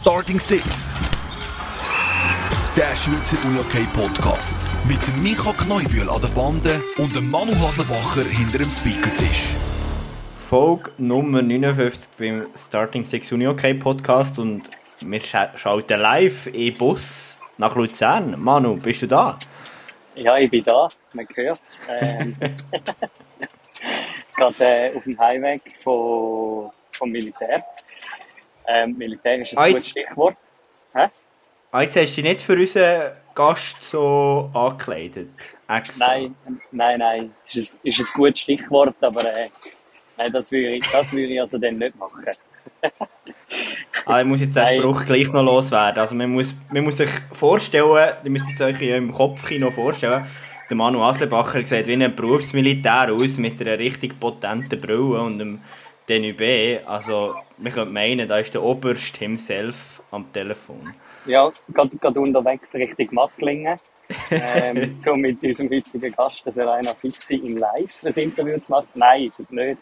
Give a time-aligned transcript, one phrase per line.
[0.00, 0.94] Starting Six.
[2.76, 4.68] Der Schweizer UJK Podcast.
[4.86, 9.54] Mit dem Micha Kneubühl an der Bande und dem Manu Haslebacher hinter dem Speakertisch.
[10.38, 17.36] Folge Nummer 59 beim Starting Six UniOK Podcast und wir scha schalten live im Bus
[17.56, 18.40] nach Luzern.
[18.40, 19.36] Manu, bist du da?
[20.14, 21.80] Ja, ich bin da, man hört es.
[22.00, 22.36] Ähm,
[24.36, 27.64] gerade äh, auf dem Heimweg von, vom Militär.
[28.68, 30.36] Ähm, Militär ist ein Ah, gutes jetzt- Stichwort.
[30.94, 31.06] Hä?
[31.72, 35.28] Ah, jetzt hast du dich nicht für unseren Gast so angekleidet.
[35.68, 36.06] Extra.
[36.06, 36.34] Nein,
[36.70, 39.48] nein, nein, das ist, ein- ist ein gutes Stichwort, aber äh,
[40.16, 42.24] nein, das würde ich, das würde ich also dann nicht machen.
[44.04, 44.78] Ah, ich muss jetzt den Nein.
[44.78, 46.00] Spruch gleich noch loswerden.
[46.00, 50.26] Also man muss, man muss sich vorstellen, ihr müsst es euch im Kopfkino vorstellen,
[50.68, 55.62] der Manu Aslebacher sieht wie ein Berufsmilitär aus mit einer richtig potenten Brille und einem
[56.08, 56.80] Denubé.
[56.86, 60.94] Also man könnte meinen, da ist der Oberst himself am Telefon.
[61.26, 63.78] Ja, gerade, gerade unterwegs Richtung Mattlingen.
[64.30, 68.88] ähm, so mit unserem heutigen Gast, der Serena Fixi, im Live ein Interview zu machen.
[68.94, 69.78] Nein, ist es nicht.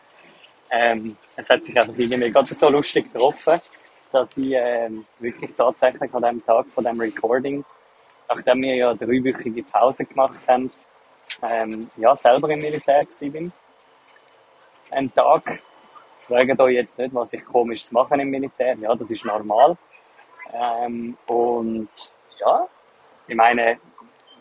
[0.71, 3.61] Ähm, es hat sich einfach irgendwie gerade so lustig getroffen,
[4.11, 7.65] dass ich ähm, wirklich tatsächlich an dem Tag von dem Recording,
[8.29, 10.73] nachdem wir ja dreiwöchige Pause gemacht haben,
[11.49, 13.53] ähm, ja, selber im Militär gewesen bin.
[14.91, 15.63] Einen Tag.
[16.27, 18.77] Fragt euch jetzt nicht, was ich komisches mache im Militär.
[18.81, 19.77] Ja, das ist normal.
[20.53, 21.89] Ähm, und
[22.41, 22.67] ja,
[23.29, 23.79] ich meine,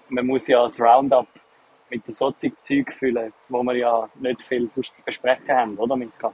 [0.10, 1.28] man muss ja das Roundup
[1.90, 6.34] mit so Zeug füllen, wo wir ja nicht viel sonst zu besprechen haben, oder Mika?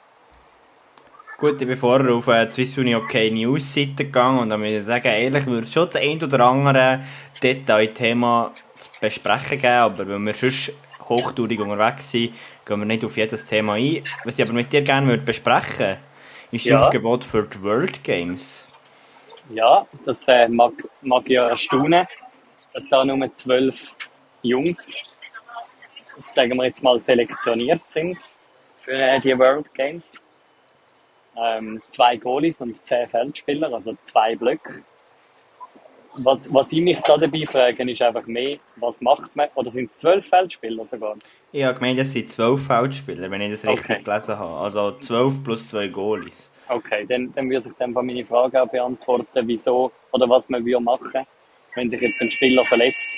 [1.37, 4.57] Gut, ich bin vorher auf äh, die Swiss Uni OK News Seite gegangen und da
[4.57, 7.03] muss ich sagen, ehrlich würde es schon das ein oder andere
[7.41, 10.77] Detailthema zu besprechen geben, aber wenn wir sonst
[11.11, 12.33] hochtourig unterwegs sind,
[12.65, 14.03] gehen wir nicht auf jedes Thema ein.
[14.23, 15.97] Was ich aber mit dir gerne würde besprechen
[16.51, 16.85] ist das Ja.
[16.85, 18.67] Aufgebot für die World Games.
[19.49, 22.05] Ja, das äh, mag, mag ja erstaunen,
[22.73, 23.95] dass da nur zwölf
[24.41, 24.95] Jungs,
[26.35, 28.17] sagen wir jetzt mal, selektioniert sind
[28.79, 30.19] für äh, die World Games.
[31.37, 34.83] Ähm, zwei Goalies und zehn Feldspieler, also zwei Blöcke.
[36.17, 39.89] Was, was ich mich da dabei frage, ist einfach mehr, was macht man, oder sind
[39.91, 41.15] es zwölf Feldspieler sogar?
[41.53, 44.03] Ich habe gemeint, es sind zwölf Feldspieler, wenn ich das richtig Okay.
[44.03, 44.57] gelesen habe.
[44.57, 46.51] Also zwölf plus zwei Goalies.
[46.67, 50.81] Okay, dann, dann würde sich dann meine Frage auch beantworten, wieso oder was man würde
[50.83, 51.25] machen,
[51.75, 53.11] wenn sich jetzt ein Spieler verletzt.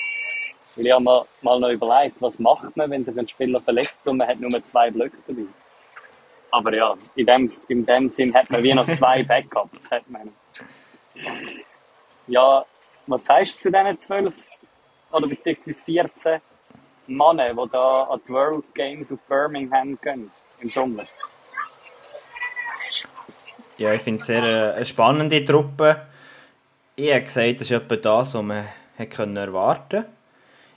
[0.76, 4.00] Weil ich habe mir mal noch überlegt, was macht man, wenn sich ein Spieler verletzt
[4.06, 5.42] und man hat nur zwei Blöcke dabei.
[6.50, 9.90] Aber ja, in dem, in dem Sinn hat man wie noch zwei Backups.
[9.90, 10.32] Hat man.
[12.26, 12.64] Ja,
[13.06, 14.34] was sagst du zu diesen zwölf
[15.10, 16.40] oder beziehungsweise 14
[17.06, 21.04] Männern, die da an die World Games auf Birmingham gehen im Sommer?
[23.76, 26.06] Ja, ich finde es sehr äh, eine spannende Truppe.
[26.96, 30.04] Ich habe gesagt, das ist etwa das, was man hätte können erwarten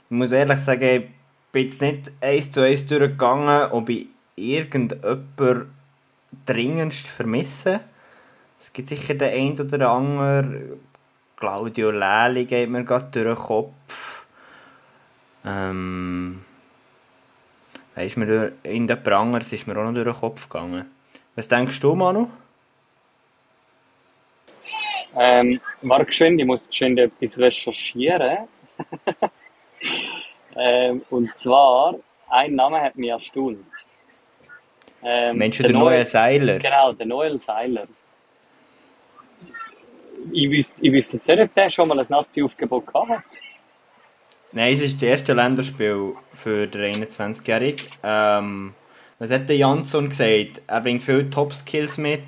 [0.04, 1.08] Ich muss ehrlich sagen, ich
[1.52, 5.68] bin jetzt nicht eins zu eins durchgegangen, ob ich irgendjemand
[6.44, 7.80] dringendst vermisse.
[8.58, 10.80] Es gibt sicher den einen oder anderen.
[11.38, 14.26] Claudio Lely geht mir gerade durch den Kopf.
[15.44, 16.44] Ähm,
[17.94, 20.90] weißt du, durch- irgendjemand anderes ist mir auch noch durch den Kopf gegangen.
[21.36, 22.28] Was denkst du, Manu?
[25.16, 28.48] Ähm, warte geschwind, ich muss geschwind etwas recherchieren.
[30.56, 31.94] ähm, und zwar,
[32.28, 33.64] ein Name hat mich erstaunt.
[35.02, 36.58] Ähm, Mensch, der neue Seiler.
[36.58, 37.86] Genau, der Noel Seiler.
[40.32, 43.24] Ich wüsste, ich wüsste jetzt nicht, ob der schon mal ein Nazi-Aufgebot gehabt hat.
[44.52, 47.86] Nein, es ist das erste Länderspiel für den 21-Jährigen.
[48.02, 48.74] Ähm,
[49.18, 50.62] was hat der Jansson gesagt?
[50.66, 52.22] Er bringt viele Top-Skills mit.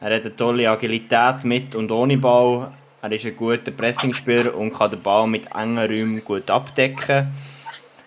[0.00, 2.72] Er hat eine tolle Agilität mit und ohne Ball.
[3.00, 7.32] Er ist ein guter Pressingspieler und kann den Ball mit engen Räumen gut abdecken.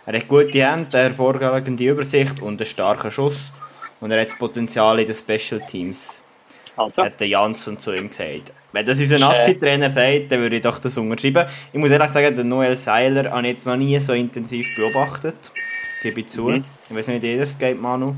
[0.05, 3.53] Er hat gute Hände, eine hervorragende Übersicht und einen starken Schuss.
[3.99, 6.19] Und er hat das Potenzial in den Special Teams,
[6.79, 8.53] Also, hat der Jansson zu ihm gesagt.
[8.71, 11.45] Wenn das unser äh, Nazi-Trainer sagt, dann würde ich doch das unterschreiben.
[11.73, 15.51] Ich muss ehrlich sagen, den Noel Seiler habe ich jetzt noch nie so intensiv beobachtet.
[16.01, 16.43] Gebe ich zu.
[16.49, 16.61] Mhm.
[16.89, 18.15] Ich weiß nicht, wie dir das geht, Manu.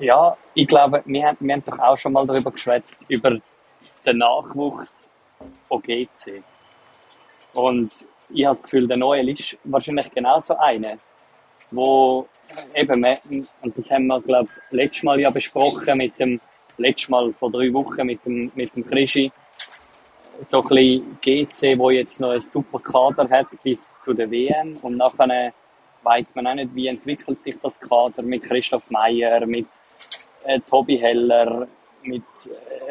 [0.00, 3.30] ja, ich glaube, wir haben, wir haben doch auch schon mal darüber geschwätzt, über
[4.04, 5.10] den Nachwuchs
[5.68, 6.42] von GC.
[7.54, 7.92] Und
[8.28, 10.96] ich habe das Gefühl, der Noel ist wahrscheinlich genauso einer,
[11.70, 12.26] wo
[12.74, 13.18] eben, wir-
[13.62, 16.40] und das haben wir, glaube ich, letztes Mal ja besprochen mit dem,
[16.78, 19.30] letztes Mal vor drei Wochen mit dem, mit dem Krischi,
[20.48, 24.76] so ein bisschen GC, wo jetzt noch einen super Kader hat bis zu der WM
[24.82, 25.52] und nachher
[26.02, 29.66] weiß man auch nicht, wie entwickelt sich das Kader mit Christoph Meyer, mit
[30.44, 31.68] äh, Tobi Heller,
[32.02, 32.24] mit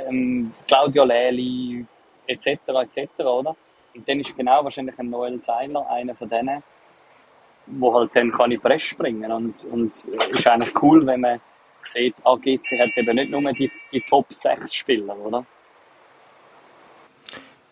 [0.08, 1.86] ähm, Claudio Lely,
[2.28, 2.48] etc.
[2.68, 3.10] etc.
[3.20, 3.56] Oder?
[3.94, 6.64] Und dann ist genau wahrscheinlich ein Noel Seiler einer von denen,
[7.66, 11.42] wo halt dann kann in Press springen und und ist eigentlich cool, wenn man
[11.86, 15.46] sieht, AGC hat eben nicht nur die, die Top 6 Spieler, oder?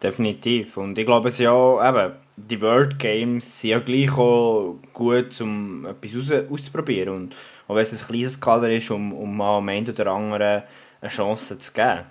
[0.02, 0.78] Definitiv.
[0.78, 5.86] Und ich glaube, es ja eben, die World Games sind ja gleich auch gut, um
[5.86, 7.14] etwas aus, auszuprobieren.
[7.14, 7.36] Und
[7.68, 10.64] auch wenn es ein kleines Kader ist, um, um mal am einen oder anderen
[11.02, 12.06] eine Chance zu geben.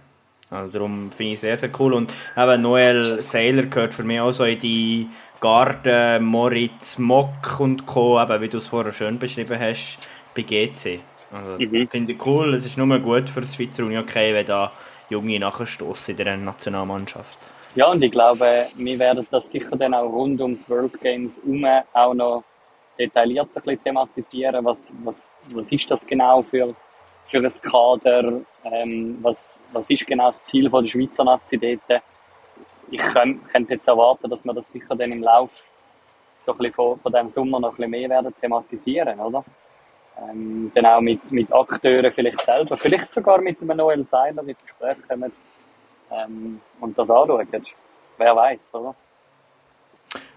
[0.50, 1.94] Also darum finde ich es sehr, sehr cool.
[1.94, 5.08] Und eben Noel Saylor gehört für mich auch so in die
[5.40, 10.96] Garde, Moritz, Mock und Co., eben, wie du es vorher schön beschrieben hast, bei GC.
[11.32, 11.88] Also, mhm.
[11.88, 12.54] Finde ich cool.
[12.54, 14.72] Es ist nur gut für das Schweizer Uni okay, wenn da
[15.10, 17.38] Junge nachstoßen in der Nationalmannschaft.
[17.74, 21.38] Ja, und ich glaube, wir werden das sicher dann auch rund um die World Games
[21.44, 22.42] herum auch noch
[22.98, 24.64] detailliert ein bisschen thematisieren.
[24.64, 26.74] Was, was, was ist das genau für,
[27.26, 28.40] für ein Kader?
[28.64, 32.02] Ähm, was, was ist genau das Ziel von der Schweizer Nazi dort?
[32.90, 35.64] Ich könnte jetzt erwarten, dass wir das sicher dann im Laufe
[36.38, 39.44] so ein bisschen von, von diesem Sommer noch ein bisschen mehr werden thematisieren, oder?
[40.20, 44.62] Ähm, dann auch mit, mit Akteuren vielleicht selber, vielleicht sogar mit einem Noel Seiler ins
[44.64, 45.30] Gespräch kommen
[46.10, 47.48] ähm, und das anschauen.
[48.16, 48.94] Wer weiß, oder?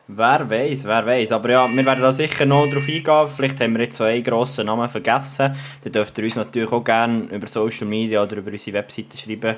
[0.07, 1.31] Wer weiß, wer weiß.
[1.31, 3.27] Aber ja, wir werden da sicher noch drauf eingehen.
[3.27, 5.55] Vielleicht haben wir jetzt zwei grossen Namen vergessen.
[5.83, 9.55] Dann dürft ihr uns natürlich auch gerne über Social Media oder über unsere Webseite schreiben.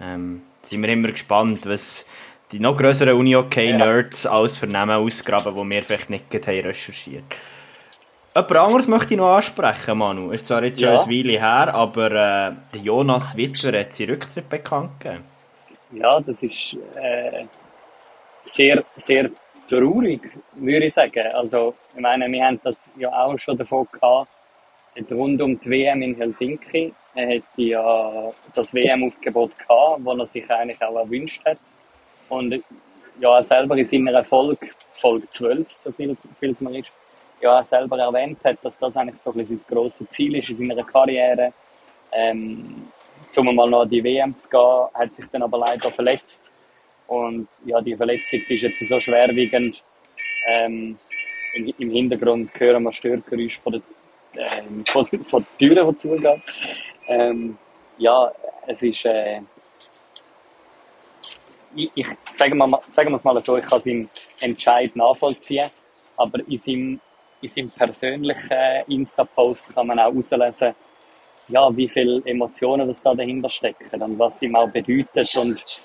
[0.00, 2.06] Ähm, sind wir immer gespannt, was
[2.52, 4.30] die noch grösseren Uni-OK-Nerds ja.
[4.30, 7.24] alles für Namen ausgraben, die wir vielleicht nicht haben recherchiert
[8.38, 10.30] Jemand anderes möchte ich noch ansprechen, Manu.
[10.30, 11.02] Ist zwar jetzt schon ja.
[11.02, 15.24] ein Weile her, aber äh, der Jonas Wittwer hat seinen Rücktritt bekannt gegeben.
[15.90, 17.46] Ja, das ist äh,
[18.44, 19.30] sehr, sehr
[19.68, 20.20] traurig,
[20.54, 21.26] würde ich sagen.
[21.34, 24.30] Also, ich meine, wir haben das ja auch schon davon gehabt,
[25.10, 26.94] rund um die WM in Helsinki.
[27.16, 31.58] Er hätte ja das WM-Aufgebot gehabt, das er sich eigentlich auch erwünscht hat.
[32.28, 32.62] Und
[33.18, 36.92] ja, er selber in seiner Erfolg, Folge 12, so viel, viel es mir ist,
[37.40, 40.56] ja, selber erwähnt hat, dass das eigentlich so ein bisschen sein grosses Ziel ist in
[40.56, 41.52] seiner Karriere.
[42.12, 42.88] Ähm,
[43.36, 46.44] um mal noch an die WM zu gehen, hat sich dann aber leider verletzt.
[47.06, 49.82] Und ja, die Verletzung ist jetzt so schwerwiegend.
[50.48, 50.98] Ähm,
[51.54, 53.82] im, im, Hintergrund hören wir Störgeräusche von der,
[54.34, 56.42] ähm, von, von der Türen, die zugehen.
[57.06, 57.58] Ähm,
[57.98, 58.32] ja,
[58.66, 59.40] es ist, äh,
[61.74, 64.08] ich, ich sagen, wir, sagen wir es mal so, ich kann seinen
[64.40, 65.70] Entscheid nachvollziehen,
[66.16, 67.00] aber in seinem,
[67.40, 70.74] in seinem persönlichen Insta-Post kann man auch auslesen,
[71.48, 75.82] ja, wie viele Emotionen das da dahinter stecken und was ihm auch bedeutet und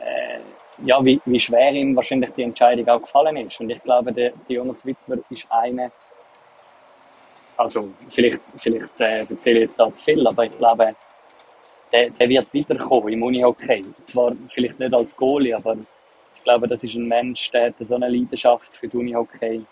[0.00, 0.40] äh,
[0.84, 3.60] ja, wie, wie schwer ihm wahrscheinlich die Entscheidung auch gefallen ist.
[3.60, 5.92] Und ich glaube, der, der Jonas Wittwer ist eine,
[7.56, 10.94] also vielleicht, vielleicht äh, erzähle ich jetzt da zu viel, aber ich glaube,
[11.92, 13.84] der, der wird wiederkommen im Unihockey.
[14.06, 15.76] Zwar vielleicht nicht als Goalie, aber
[16.34, 19.64] ich glaube, das ist ein Mensch, der hat so eine Leidenschaft fürs Unihockey.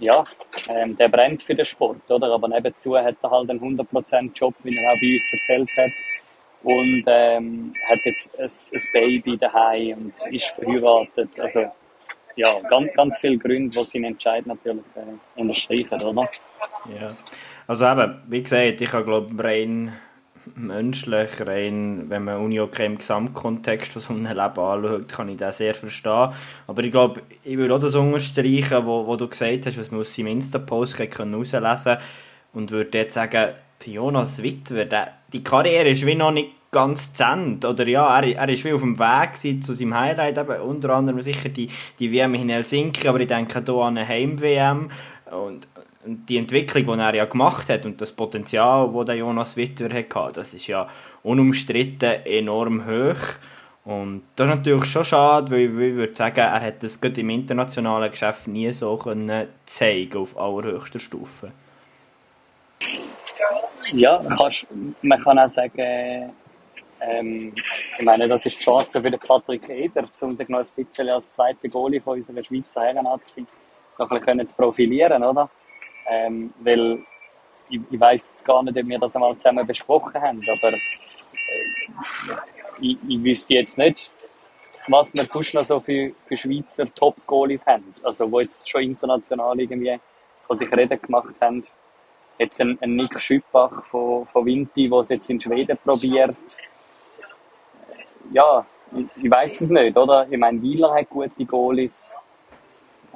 [0.00, 0.24] Ja,
[0.68, 2.32] ähm, der brennt für den Sport, oder?
[2.32, 5.90] Aber nebenzu hat er halt einen 100% Job, wie er auch bei uns erzählt hat
[6.62, 11.38] und ähm, hat jetzt ein, ein Baby daheim und ist verheiratet.
[11.38, 11.70] Also
[12.36, 16.28] ja, ganz, ganz viele Gründe, die seinen Entscheid natürlich äh, unterstreichen, oder?
[16.88, 17.08] Ja,
[17.66, 19.92] also eben, wie gesagt, ich glaube rein
[20.56, 25.36] menschlich, rein, wenn man Uni okay im Gesamtkontext von so einem Leben anschaut, kann ich
[25.36, 26.30] das sehr verstehen.
[26.66, 30.00] Aber ich glaube, ich würde auch das unterstreichen, wo, wo du gesagt hast, was man
[30.00, 31.98] aus seinem Insta-Post herauslesen konnte
[32.52, 33.52] und würde jetzt sagen,
[33.84, 37.68] Jonas Wittwer, der, die Karriere ist wie noch nicht ganz zu Ende.
[37.68, 41.22] Oder ja, er, er ist wie auf dem Weg zu seinem Highlight, eben, unter anderem
[41.22, 44.90] sicher die, die WM in Helsinki, aber ich denke hier an eine Heim-WM
[45.30, 45.66] und,
[46.08, 50.32] die Entwicklung, die er ja gemacht hat und das Potenzial, das der Jonas Wittwer hatte,
[50.34, 50.88] das ist ja
[51.22, 53.16] unumstritten enorm hoch.
[53.84, 57.30] Und das ist natürlich schon schade, weil ich würde sagen, er hat das gerade im
[57.30, 61.52] internationalen Geschäft nie so können zeigen auf allerhöchster Stufe.
[63.92, 64.66] Ja, kannst,
[65.00, 66.32] man kann auch sagen,
[67.00, 67.54] ähm,
[67.96, 71.08] ich meine, das ist die Chance für den Patrick Eder, um sich noch ein bisschen
[71.08, 73.46] als zweiter Goalie von unserer Schweizer Herrennazi
[73.98, 75.50] noch ein bisschen zu profilieren, oder?
[76.08, 77.04] Ähm, weil
[77.68, 80.78] ich, ich jetzt gar nicht, ob wir das einmal zusammen besprochen haben, aber äh,
[82.80, 84.10] ich, ich wüsste jetzt nicht,
[84.86, 87.94] was wir sonst noch so für, für Schweizer Top-Goalies haben.
[88.02, 90.00] Also, die jetzt schon international irgendwie
[90.46, 91.66] von sich reden gemacht haben.
[92.38, 96.36] Jetzt ein, ein Nick Schüppach von, von Vinti, der es jetzt in Schweden probiert
[98.32, 100.26] ja, ich, ich weiß es nicht, oder?
[100.30, 102.16] Ich meine, Wieler hat gute Goalies.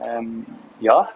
[0.02, 0.46] Ähm,
[0.80, 1.08] ja.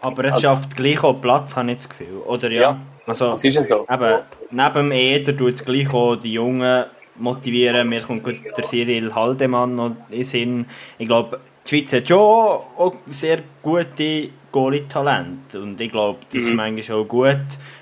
[0.00, 2.60] Aber es schafft gleich auch Platz, habe ich das Gefühl, oder ja?
[2.60, 3.86] Ja, Also, Das ist ja so.
[3.90, 4.18] Eben,
[4.50, 6.84] neben dem Eder tut es gleich auch die Jungen
[7.16, 7.88] motivieren.
[7.88, 10.66] Mir kommt gut der Cyril Haldemann noch in Sinn.
[10.98, 15.60] Ich glaube, die Schweiz hat schon auch sehr gute Goalie-Talente.
[15.60, 17.36] Und ich glaube, das ist manchmal auch gut.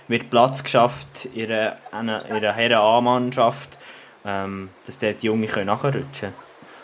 [0.08, 3.78] Wird Platz geschafft in einer, einer, in einer Herren A-Mannschaft,
[4.24, 6.32] ähm, dass dort die Jungen können nachrutschen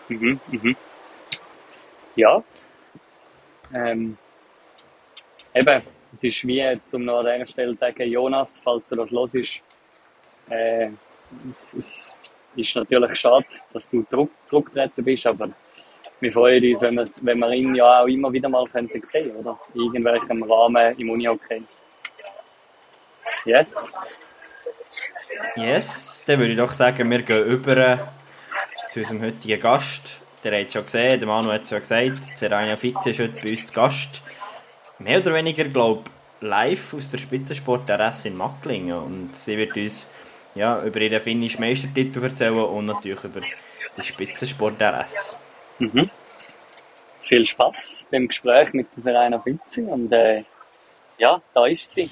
[0.09, 0.77] Mhm, mhm.
[2.17, 2.43] Ja.
[3.73, 4.19] Ähm,
[5.55, 5.83] eben,
[6.13, 9.63] es ist wie, zum noch an dieser Stelle zu sagen, Jonas, falls du das hörst,
[10.51, 10.89] äh,
[11.51, 12.21] es, es
[12.57, 15.51] ist natürlich schade, dass du zurück, zurückgetreten bist, aber
[16.21, 19.35] wir freuen uns, wenn wir, wenn wir ihn ja auch immer wieder mal könnten sehen,
[19.37, 19.59] oder?
[19.75, 21.63] In irgendwelchem Rahmen im Uni-Hockey.
[23.45, 23.75] Yes.
[25.57, 28.13] Yes, dann würde ich doch sagen, wir gehen über
[28.89, 30.21] zu unserem heutigen Gast.
[30.45, 33.43] Der hat es schon gesehen, der Manu hat es schon gesagt, Serena Fitz ist heute
[33.43, 34.23] bei uns zu Gast.
[34.99, 36.05] Mehr oder weniger, glaube
[36.41, 38.97] live aus der Spitzensport RS in Macklingen.
[38.99, 40.09] Und sie wird uns
[40.55, 43.41] ja, über ihren finnischen Meistertitel erzählen und natürlich über
[43.97, 45.37] die Spitzensport RS.
[45.79, 46.11] Mhm.
[47.23, 50.43] Viel Spaß beim Gespräch mit der Serena Fitzi und äh,
[51.19, 52.11] ja, da ist sie.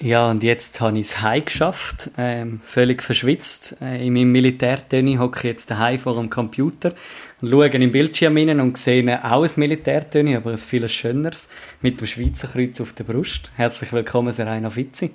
[0.00, 3.76] Ja, und jetzt habe ich es heim geschafft, ähm, völlig verschwitzt.
[3.80, 6.92] Äh, in meinem Militärtöni hocke ich jetzt daheim vor dem Computer
[7.40, 11.48] und schaue den Bildschirm rein und sehe auch ein Militärtöni, aber ein viel schöneres,
[11.82, 13.50] mit dem Schweizer Kreuz auf der Brust.
[13.56, 15.10] Herzlich willkommen, Serena Fitzi.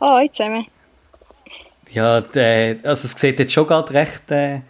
[0.00, 0.66] Hallo zusammen.
[1.92, 4.62] Ja, der, also es sieht jetzt schon gerade recht äh,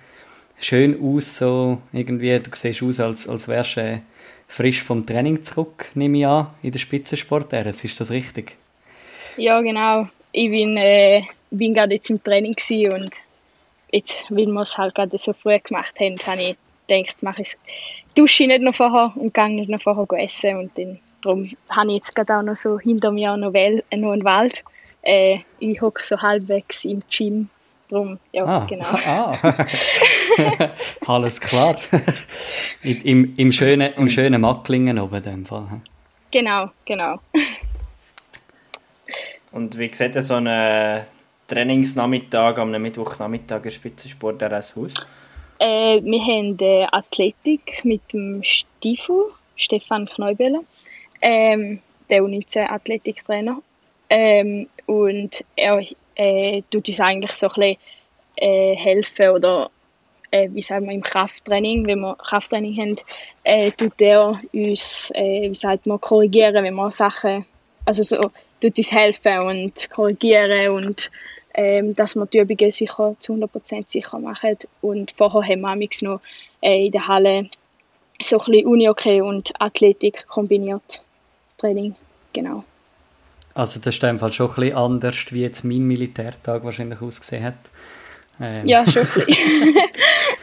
[0.59, 4.01] schön aus, so irgendwie, du siehst aus, als, als wärst du äh,
[4.47, 7.51] frisch vom Training zurück, nehme ich an, in der Spitzensport.
[7.55, 8.60] Ist das richtig?
[9.41, 10.07] Ja, genau.
[10.33, 12.55] Ich bin, äh, bin gerade jetzt im Training
[12.93, 13.11] und
[13.91, 16.57] jetzt, weil wir es halt gerade so früh gemacht haben, habe ich
[16.87, 17.57] gedacht, mache ich
[18.15, 21.89] dusche ich nicht noch vorher und gehe nicht noch vorher essen und dann, darum habe
[21.89, 24.63] ich jetzt gerade auch noch so hinter mir noch, Wel äh, noch einen Wald.
[25.01, 27.49] Äh, ich hocke so halbwegs im Gym,
[27.89, 28.85] darum, ja, Ah, genau.
[29.07, 29.39] ah.
[31.07, 31.77] Alles klar.
[32.83, 35.81] Im, im, schönen, Im schönen Macklingen oben in dem Fall.
[36.31, 37.21] Genau, genau.
[39.53, 41.05] Und wie sieht so ein
[41.49, 44.75] Trainingsnachmittag am Mittwochnachmittag in Spitzensport aus?
[45.59, 49.27] Äh, wir haben äh, Athletik mit dem Stiefel,
[49.57, 50.61] Stefan Kneubele,
[51.21, 53.61] ähm, der U19-Athletiktrainer.
[54.09, 57.77] Ähm, und er äh, tut uns eigentlich so ein bisschen
[58.37, 59.71] äh, helfen oder
[60.31, 62.97] äh, wie sagen wir, im Krafttraining, wenn wir Krafttraining haben,
[63.45, 67.45] äh, tut er uns, äh, wie sagt man, korrigieren, wenn wir Sachen,
[67.85, 71.11] also so, tut uns helfen und korrigieren und
[71.55, 74.57] ähm, dass wir die Übungen sicher zu 100% sicher machen.
[74.81, 76.21] Und vorher haben wir noch
[76.61, 77.51] äh, in der Halle
[78.23, 81.03] so ein bisschen Uni-Hockey und Athletik kombiniert.
[81.59, 81.95] Training,
[82.33, 82.65] genau.
[83.55, 87.45] Also das ist in Fall schon ein bisschen anders, wie jetzt mein Militärtag wahrscheinlich ausgesehen
[87.45, 87.55] hat.
[88.41, 89.75] Ähm, Ja, schon ein bisschen.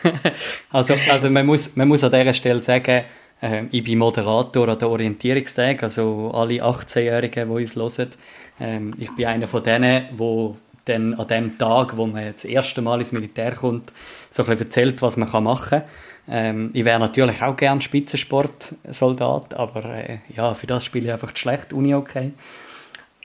[0.71, 3.03] Also, also man, muss, man muss an dieser Stelle sagen,
[3.41, 8.10] äh, ich bin Moderator an den Orientierungstagen, also alle 18-Jährigen, die uns hören.
[8.60, 12.82] Ähm, ich bin einer von denen, wo dann an dem Tag, wo man das erste
[12.82, 13.91] Mal ins Militär kommt,
[14.29, 15.84] so ein erzählt, was man machen kann.
[16.29, 21.34] Ähm, ich wäre natürlich auch gern Spitzensportsoldat, aber äh, ja, für das spiele ich einfach
[21.34, 22.34] zu schlecht Uni okay.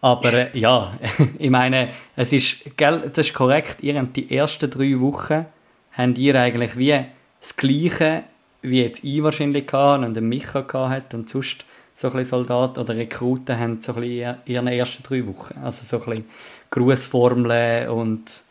[0.00, 0.98] Aber äh, ja,
[1.38, 5.46] ich meine, es ist, gell, das ist korrekt, die ersten drei Wochen
[5.92, 7.04] habt ihr eigentlich wie
[7.40, 8.24] das Gleiche,
[8.62, 11.64] wie jetzt ich wahrscheinlich hatte und Micha hat und sonst
[11.94, 15.58] so ein Soldaten oder Rekruten haben so ein in ihren ersten drei Wochen.
[15.62, 16.30] Also so ein bisschen
[16.70, 18.42] Grußformeln und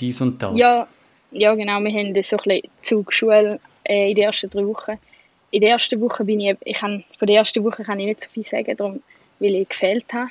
[0.00, 0.56] dies und das.
[0.56, 0.86] Ja,
[1.30, 1.80] ja, genau.
[1.80, 4.98] Wir haben so ein bisschen Zugschule äh, in den ersten drei Wochen.
[5.50, 8.24] In der ersten Woche bin ich, ich kann, von der ersten Woche kann ich nicht
[8.24, 9.02] so viel sagen, darum,
[9.38, 10.30] weil ich gefehlt habe.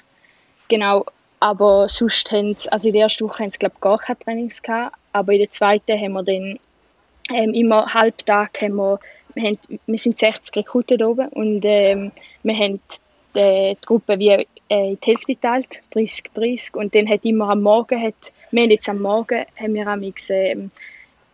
[0.67, 1.05] Genau,
[1.39, 4.19] aber sonst haben sie, also in der ersten Woche haben sie, glaube ich, gar keine
[4.19, 6.59] Trainings gehabt, aber in der zweiten haben wir dann
[7.29, 8.99] ähm, immer halbtag haben wir,
[9.35, 12.11] wir, haben, wir sind 60 Rekruten da oben und ähm,
[12.43, 12.79] wir haben
[13.35, 17.49] die, die Gruppe wie äh, in die Hälfte geteilt, 30, 30 und dann hat immer
[17.49, 20.71] am Morgen, hat, wir haben jetzt am Morgen, haben wir am ähm,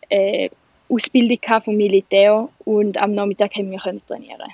[0.09, 0.49] äh,
[0.89, 4.51] Ausbildung vom Militär und am Nachmittag haben wir können trainieren.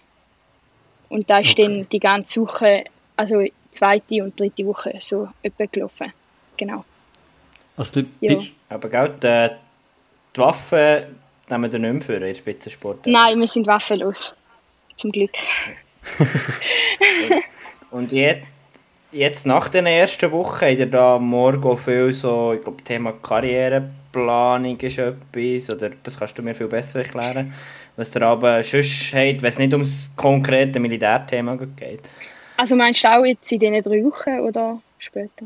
[1.09, 1.63] Und da ist Okay.
[1.63, 2.83] dann die ganze Woche,
[3.15, 6.11] also zweite und dritte Woche so etwa gelaufen.
[6.57, 6.83] Genau.
[7.77, 8.35] Also du Ja.
[8.35, 9.55] bist, Aber gell, die,
[10.35, 13.05] die Waffen nehmen wir nicht mehr für in Spitzensport.
[13.05, 14.35] Nein, wir sind waffenlos.
[14.95, 15.31] Zum Glück.
[17.91, 18.41] Und jetzt,
[19.11, 24.79] jetzt nach den ersten Wochen habt ihr da morgen viel so, ich glaube, Thema Karriereplanung
[24.79, 27.53] ist etwas, oder das kannst du mir viel besser erklären,
[27.95, 32.01] was ihr aber sonst habt, wenn es nicht ums konkrete Militärthema geht.
[32.57, 35.45] Also meinst du auch jetzt in diesen drei Wochen oder später?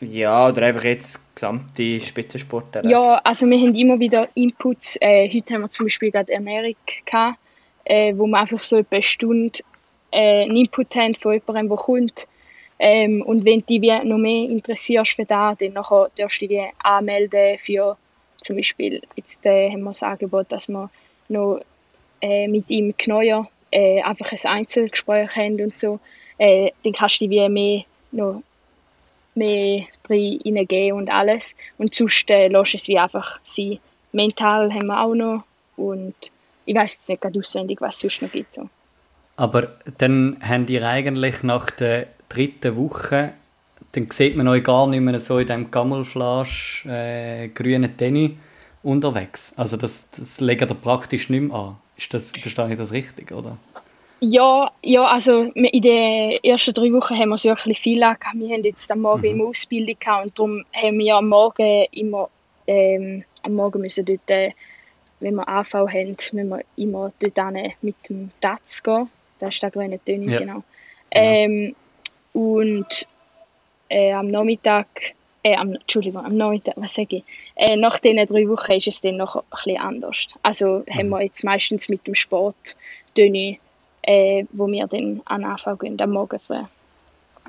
[0.00, 2.84] Ja, oder einfach jetzt gesamte Spitzensport.
[2.84, 4.96] Ja, also wir haben immer wieder Inputs.
[5.00, 7.38] Äh, heute haben wir zum Beispiel gerade Ernährung gehabt,
[7.84, 9.58] äh, wo wir einfach so etwa eine Stunde
[10.12, 12.26] äh, einen Input haben von jemandem, der kommt.
[12.78, 16.62] Ähm, und wenn du dich noch mehr interessierst für das, dann nachher darfst du dich
[16.82, 17.96] anmelden für
[18.42, 20.88] zum Beispiel, jetzt äh, haben wir das Angebot, dass wir
[21.28, 21.60] noch
[22.20, 25.98] äh, mit ihm Kneuer äh, einfach ein Einzelgespräch haben und so.
[26.38, 28.42] Äh, dann kannst du dich wie mehr noch
[29.38, 31.54] mehr drin hineingehen und alles.
[31.78, 33.78] Und sonst äh, lässt es wie einfach sein.
[34.12, 35.44] Mental haben wir auch noch
[35.76, 36.14] und
[36.64, 38.54] ich weiß jetzt nicht gerade auswendig, was es sonst noch gibt.
[38.54, 38.68] So.
[39.36, 39.68] Aber
[39.98, 43.34] dann habt ihr eigentlich nach der dritten Woche,
[43.92, 48.32] dann sieht man euch gar nicht mehr so in diesem Camouflage äh, grünen Tennis
[48.82, 49.54] unterwegs.
[49.56, 51.76] Also das, das legt ihr praktisch nicht mehr an.
[51.96, 53.56] Ist das, verstehe ich das richtig, oder?
[54.20, 58.38] Ja, ja, also in den ersten drei Wochen haben wir es wirklich viel angehabt.
[58.38, 59.40] Wir haben jetzt am Morgen mhm.
[59.40, 62.28] immer Ausbildung gehabt und darum haben wir am Morgen immer,
[62.66, 64.50] ähm, am Morgen müssen dort, äh,
[65.20, 69.08] wenn wir AV haben, müssen wir immer dort mit dem Taz gehen.
[69.38, 70.38] Das ist der grüne Töne, ja.
[70.40, 70.64] genau.
[71.12, 71.76] Ähm,
[72.32, 73.06] und
[73.88, 74.88] äh, am Nachmittag,
[75.44, 77.24] äh, am, Entschuldigung, am Nachmittag, was sage ich?
[77.54, 80.26] Äh, nach diesen drei Wochen ist es dann noch ein bisschen anders.
[80.42, 80.94] Also mhm.
[80.94, 82.74] haben wir jetzt meistens mit dem Sport
[83.14, 83.58] Töne
[84.08, 86.62] äh, wo wir dann an AV gehen, am Morgen früh.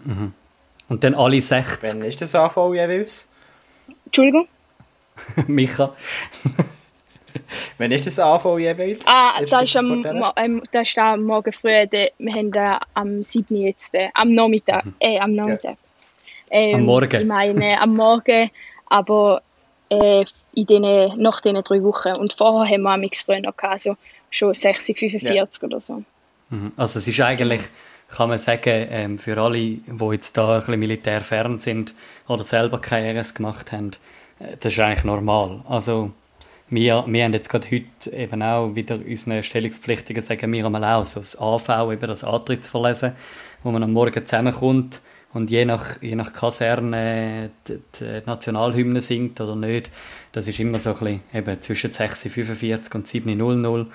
[0.03, 0.33] Mhm.
[0.89, 1.79] Und dann alle 60?
[1.81, 3.25] Wann ist das AV jeweils?
[4.05, 4.47] Entschuldigung?
[5.47, 5.91] Micha?
[7.77, 8.99] Wann ist das AV jeweils?
[9.07, 11.87] Ah, das ist, am, ähm, das ist am Morgen früh.
[11.87, 13.55] De, wir haben da am 7.
[13.55, 14.85] jetzt, äh, am Nachmittag.
[14.85, 14.95] Mhm.
[14.99, 15.77] Äh, am Nachmittag.
[16.51, 16.57] Ja.
[16.57, 17.21] Ähm, am Morgen?
[17.21, 18.51] Ich meine, am Morgen,
[18.87, 19.41] aber
[19.87, 20.25] äh,
[20.55, 22.17] in den, nach diesen drei Wochen.
[22.17, 23.95] Und vorher haben wir am früher noch gehabt, also
[24.29, 25.47] schon 6.45 ja.
[25.61, 26.03] oder so.
[26.50, 26.72] Mhm.
[26.77, 27.62] Also es ist eigentlich,
[28.10, 31.94] kann man sagen, ähm, für alle, die jetzt da ein bisschen militärfern sind
[32.27, 33.91] oder selber keine RS gemacht haben,
[34.39, 35.62] äh, das ist eigentlich normal.
[35.68, 36.12] Also
[36.70, 41.05] wir, wir haben jetzt gerade heute eben auch wieder unseren Stellungspflichtigen, sagen wir einmal auch,
[41.05, 43.14] so das AV, eben das Antrittsverlesen,
[43.64, 45.01] wo man am Morgen zusammenkommt
[45.33, 49.90] und je nach, je nach Kaserne die, die Nationalhymne singt oder nicht,
[50.31, 53.85] das ist immer so ein bisschen eben zwischen 6.45 und 7.00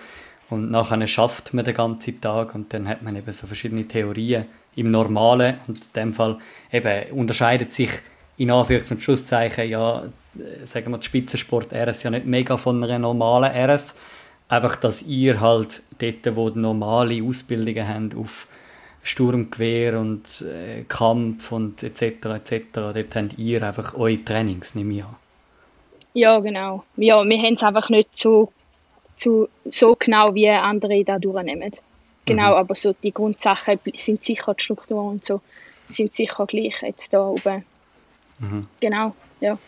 [0.55, 4.47] und nachher schafft man den ganzen Tag und dann hat man eben so verschiedene Theorien
[4.77, 5.57] im Normalen.
[5.67, 6.39] Und in dem Fall
[6.73, 7.91] eben unterscheidet sich
[8.37, 10.05] in Anführungs- und Schlusszeichen ja,
[10.65, 13.97] sagen wir, die Spitzensport RS ja nicht mega von einer normalen RS.
[14.49, 18.47] Einfach, dass ihr halt dort, wo die normale Ausbildungen habt, auf
[19.03, 22.27] Sturmgewehr und äh, Kampf und etc.
[22.27, 22.65] etc.
[22.73, 25.17] Dort habt ihr einfach eure Trainings, nehme ich an.
[26.13, 26.85] Ja, genau.
[26.97, 28.53] Ja, wir haben es einfach nicht so
[29.17, 31.73] zu, so genau wie andere da durchnehmen.
[32.27, 32.57] Genau, mhm.
[32.57, 35.41] aber so die Grundsachen sind sicher, die Strukturen und so
[35.89, 37.65] sind sicher gleich jetzt da oben.
[38.39, 38.67] Mhm.
[38.81, 39.59] Genau, ja.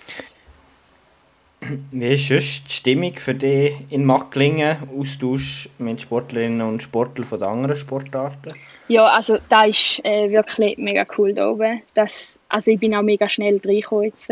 [1.91, 4.77] Wie ist sonst die Stimmung für dich in Macklingen?
[4.99, 8.53] Austausch mit Sportlerinnen und Sportlern von anderen Sportarten?
[8.89, 11.83] Ja, also da ist äh, wirklich mega cool da oben.
[11.95, 14.31] Das, also ich bin auch mega schnell reingekommen jetzt,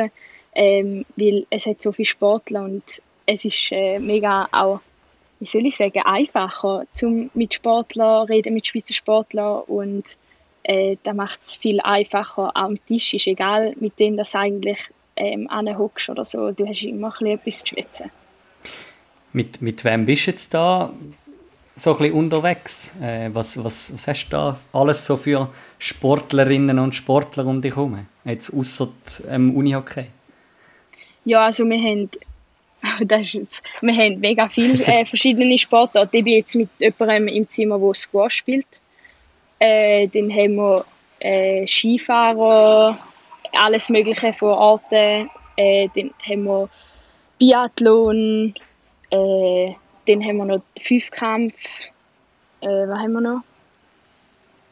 [0.55, 2.85] ähm, weil es hat so viele Sportler und
[3.27, 4.81] es ist äh, mega auch
[5.45, 10.17] wie soll ich sagen, einfacher, zum mit Sportlern reden, mit Spitzensportlern und
[10.63, 12.57] äh, da macht es viel einfacher.
[12.57, 14.79] Am Tisch ist egal, mit dem das eigentlich
[15.17, 18.11] ähm, anhockst oder so, du hast immer ein etwas zu schwätzen.
[19.35, 20.95] Mit, mit wem bist du jetzt da
[21.77, 22.93] so ein bisschen unterwegs?
[23.03, 27.77] Äh, was, was, was hast du da alles so für Sportlerinnen und Sportler um dich
[27.77, 28.07] herum?
[28.25, 28.89] Jetzt außer
[29.29, 30.07] ähm, Unihockey?
[31.27, 32.09] Ja, also wir haben
[33.05, 36.17] das ist jetzt, wir haben mega viele äh, verschiedene Sportarten.
[36.17, 38.67] Ich bin jetzt mit jemandem im Zimmer, der Squash spielt.
[39.59, 40.85] Äh, dann haben wir
[41.21, 42.99] äh, Skifahrer,
[43.53, 45.31] alles Mögliche von Arten.
[45.57, 46.69] Äh, dann haben wir
[47.39, 48.55] Biathlon.
[49.11, 49.75] Äh,
[50.07, 51.55] dann haben wir noch Fünfkampf.
[52.61, 53.41] Äh, was haben wir noch?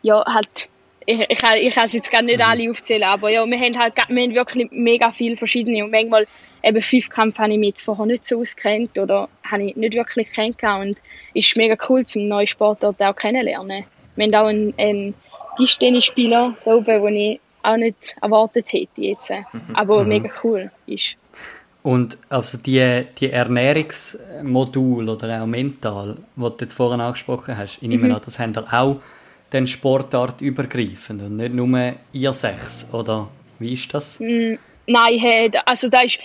[0.02, 0.68] Ja, halt
[1.06, 2.44] ich, ich, ich kann es jetzt gar nicht mhm.
[2.44, 6.26] alle aufzählen, aber ja, wir haben halt wir haben wirklich mega viele verschiedene und manchmal
[6.62, 10.32] eben Fünfkampf habe ich mich jetzt vorher nicht so auskennt oder habe ich nicht wirklich
[10.32, 10.98] kennengelernt und
[11.34, 13.84] es ist mega cool, zum neuen Sportart auch kennenlernen.
[14.16, 15.14] Wir haben auch einen, einen
[15.56, 19.74] Tischtennisspieler da oben, den ich auch nicht erwartet hätte jetzt, mhm.
[19.74, 20.08] aber mhm.
[20.08, 21.16] mega cool ist.
[21.82, 27.88] Und also die, die Ernährungsmodul oder auch mental, was du jetzt vorhin angesprochen hast, ich
[27.88, 28.14] nehme mhm.
[28.14, 29.00] an, das haben wir auch
[29.52, 34.20] den Sportart übergreifend und nicht nur ihr sechs, oder wie ist das?
[34.20, 34.54] Mm,
[34.86, 36.18] nein, also da ist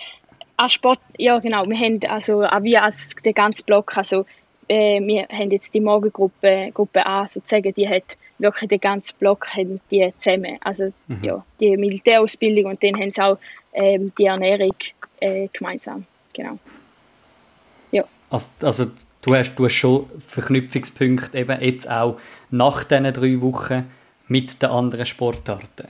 [0.58, 4.26] ein Sport, ja genau, wir haben also auch wir als der ganze Block, also
[4.68, 9.48] äh, wir haben jetzt die Morgengruppe, Gruppe A sozusagen, die hat wirklich den ganzen Block
[9.56, 10.58] haben die zusammen.
[10.62, 13.38] Also ja, die Militärausbildung und dann haben sie auch
[13.74, 14.76] ähm, die Ernährung
[15.20, 16.06] äh, gemeinsam.
[16.34, 16.60] Genau.
[18.30, 18.86] Also, also
[19.24, 23.90] du, hast, du hast schon Verknüpfungspunkte eben jetzt auch nach diesen drei Wochen
[24.28, 25.88] mit den anderen Sportarten.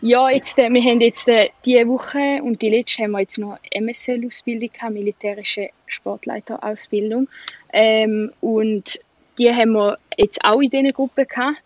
[0.00, 3.38] Ja, jetzt, äh, wir haben jetzt äh, diese Woche und die letzte haben wir jetzt
[3.38, 7.28] noch MSL-Ausbildung gehabt, militärische Sportleiterausbildung.
[7.72, 8.98] Ähm, und
[9.38, 11.58] die haben wir jetzt auch in diesen Gruppen gehabt.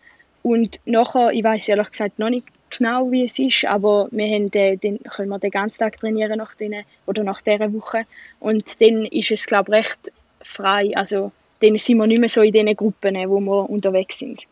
[0.42, 2.46] Und nachher, ich weiß ehrlich gesagt noch nicht
[2.76, 6.38] genau, wie es ist, aber wir haben den, den, können wir den ganzen Tag trainieren
[6.38, 8.06] nach denen, oder nach dieser Woche.
[8.40, 10.12] Und dann ist es, glaube ich, recht
[10.44, 10.92] frei.
[10.94, 14.42] Also dann sind wir nicht mehr so in diesen Gruppen, wo wir unterwegs sind.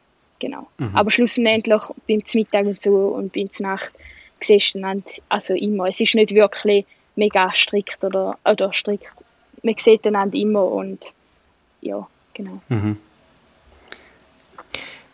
[0.40, 0.66] Genau.
[0.92, 3.92] Aber schlussendlich beim Mittag und so und beim Nacht
[4.40, 5.88] siehst du dann also immer.
[5.88, 9.07] Es ist nicht wirklich mega strikt oder, oder strikt.
[9.62, 11.12] Man sieht einander immer und
[11.81, 12.61] ja, genau.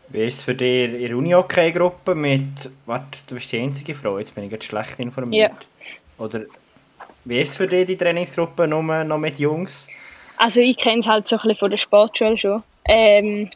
[0.08, 2.70] Wie ist es für dich in der Uni-Hockey-Gruppe mit...
[2.86, 5.66] Warte, du bist die einzige Frau, jetzt bin ich jetzt schlecht informiert.
[6.16, 6.44] Oder
[7.26, 9.88] wie ist es für dich, die Trainingsgruppe, nur noch mit Jungs?
[10.38, 12.62] Also ich kenne es halt so ein bisschen von der Sportschule schon.
[12.86, 13.50] Ähm,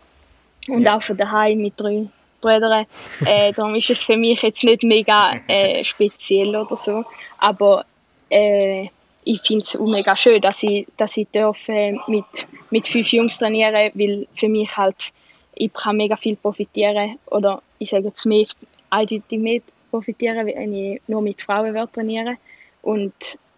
[0.68, 0.96] und Ja.
[0.96, 2.06] auch von daheim mit drei
[2.40, 2.86] Brüdern.
[3.24, 7.04] Äh, darum ist es für mich jetzt nicht mega äh, speziell oder so.
[7.38, 7.84] Aber
[8.30, 8.88] äh,
[9.24, 12.24] ich finde es auch mega schön, dass ich, dass ich darf, äh, mit,
[12.70, 15.12] mit fünf Jungs trainieren weil für mich halt,
[15.54, 17.18] ich kann mega viel profitieren.
[17.26, 18.46] Oder ich sage jetzt mehr,
[18.90, 22.38] eindeutig mehr profitieren, wenn ich nur mit Frauen trainieren
[22.82, 23.14] Und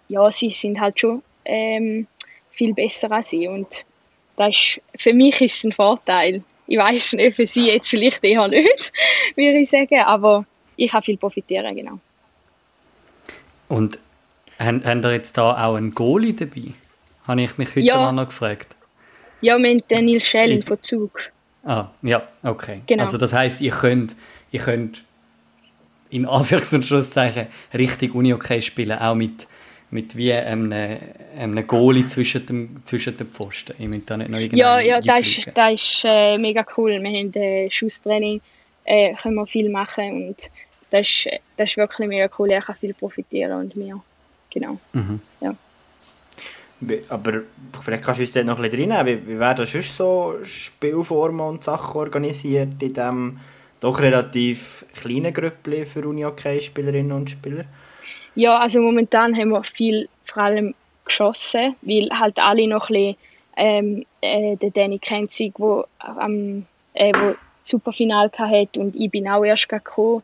[0.08, 2.06] ja, sie sind halt schon ähm,
[2.54, 3.48] viel besser als ich.
[3.48, 3.84] Und
[4.36, 6.42] das ist, für mich ist es ein Vorteil.
[6.66, 8.92] Ich weiß nicht, für sie jetzt vielleicht eher nicht,
[9.36, 11.98] würde ich sagen, aber ich kann viel profitieren, genau.
[13.68, 13.98] Und
[14.58, 16.72] haben, haben ihr jetzt da auch einen Goalie dabei?
[17.26, 17.96] Habe ich mich heute Ja.
[17.96, 18.76] mal noch gefragt.
[19.40, 21.30] Ja, wir haben den Nils Schellin von Zug.
[21.64, 22.82] Ah, ja, okay.
[22.86, 23.02] Genau.
[23.04, 24.16] Also das heißt, ihr könnt,
[24.52, 25.04] ihr könnt
[26.10, 29.48] in Anführungs- und Schlusszeichen richtig Uni-Okay spielen, auch mit,
[29.94, 30.72] mit wie einem,
[31.38, 33.74] einem Goalie zwischen, dem, zwischen den Pfosten.
[33.78, 37.00] Ich müsst da nicht noch Ja, ja, das ist, das ist äh, mega cool.
[37.00, 38.40] Wir haben äh, Schusstraining,
[38.84, 40.50] äh, können wir viel machen und
[40.90, 42.50] das ist, das ist wirklich mega cool.
[42.50, 44.02] Er kann viel profitieren und wir,
[44.50, 44.80] genau.
[46.80, 47.42] Wie- Aber
[47.80, 49.26] vielleicht kannst du uns dort noch ein bisschen reinnehmen.
[49.28, 53.38] Wie, wie werden sonst so Spielformen und Sachen organisiert in diesem
[53.78, 57.64] doch relativ kleinen Grüppli für Uni-Hockey-Spielerinnen und Spieler?
[58.34, 63.16] Ja, also momentan haben wir viel vor allem geschossen, weil halt alle noch ein bisschen,
[63.56, 69.44] ähm, äh, der Danny Krenzig, wo am äh, wo Superfinal hat und ich bin auch
[69.44, 70.22] erst gekommen.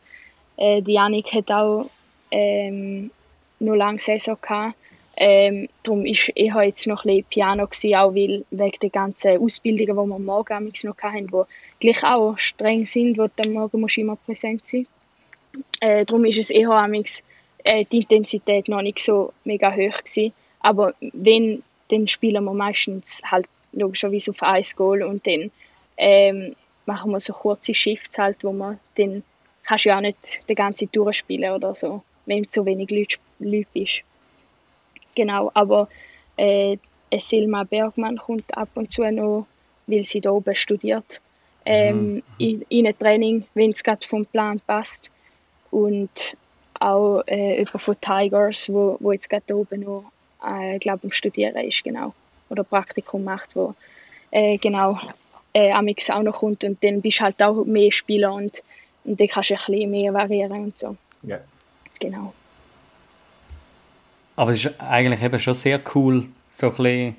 [0.57, 1.89] Äh, die Janik hat auch
[2.31, 3.11] ähm,
[3.59, 4.75] noch lange Saison gehabt.
[5.17, 9.41] Ähm, darum ist ich jetzt noch ein bisschen Piano gewesen, auch weil wegen der ganzen
[9.41, 11.43] Ausbildungen, die wir morgen noch hatten, die
[11.79, 14.87] gleich auch streng sind, wo du am Morgen musst immer präsent sein.
[15.81, 17.21] Äh, darum ist es eher amigs
[17.63, 20.33] äh, die Intensität noch nicht so mega hoch gewesen.
[20.59, 25.51] Aber wenn, dann spielen wir meistens halt logischerweise auf ein Goal und dann
[25.97, 29.23] ähm, machen wir so kurze Shifts halt, wo man dann
[29.63, 33.17] kannst du ja auch nicht den ganzen Tour spielen oder so, wenn zu wenig Leute,
[33.39, 34.01] Leute ist.
[35.15, 35.87] Genau, aber
[36.37, 36.77] äh,
[37.19, 39.45] Selma Bergmann kommt ab und zu noch,
[39.87, 41.19] weil sie da oben studiert,
[41.65, 45.11] ähm, in, in ein Training, wenn es gerade vom Plan passt.
[45.69, 46.37] Und
[46.81, 50.11] auch äh, jemand von Tigers, wo, wo jetzt gerade oben noch,
[50.45, 52.13] äh, glaube am Studieren ist, genau.
[52.49, 53.75] Oder Praktikum macht, wo
[54.31, 54.99] äh, genau
[55.53, 58.61] äh, amix auch noch kommt und dann bist du halt auch mehr Spieler und,
[59.03, 60.97] und dann kannst du ein bisschen mehr variieren und so.
[61.23, 61.39] Ja.
[61.99, 62.33] Genau.
[64.35, 67.15] Aber es ist eigentlich eben schon sehr cool, so ein bisschen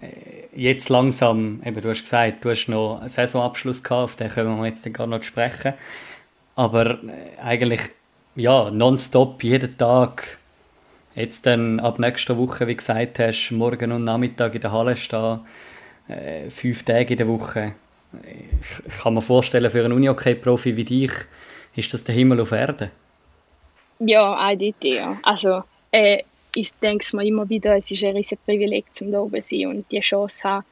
[0.00, 4.28] äh, jetzt langsam, eben du hast gesagt, du hast noch einen Saisonabschluss gehabt, auf den
[4.28, 5.74] können wir jetzt gar nicht sprechen.
[6.56, 7.82] Aber äh, eigentlich,
[8.36, 10.38] ja, nonstop, jeden Tag,
[11.14, 15.40] jetzt dann ab nächster Woche, wie gesagt hast, morgen und Nachmittag in der Halle stehen,
[16.08, 17.74] äh, fünf Tage in der Woche.
[18.22, 21.12] Ich, kann mir vorstellen, für einen Uni-Hockey-Profi wie dich
[21.76, 22.90] ist das der Himmel auf Erden.
[23.98, 25.16] Ja, eindeutig, ja.
[25.22, 26.22] Also, äh,
[26.54, 29.66] ich denke mir immer wieder, es ist ein riesen Privileg, zum da oben zu sein
[29.68, 30.64] und die Chance haben,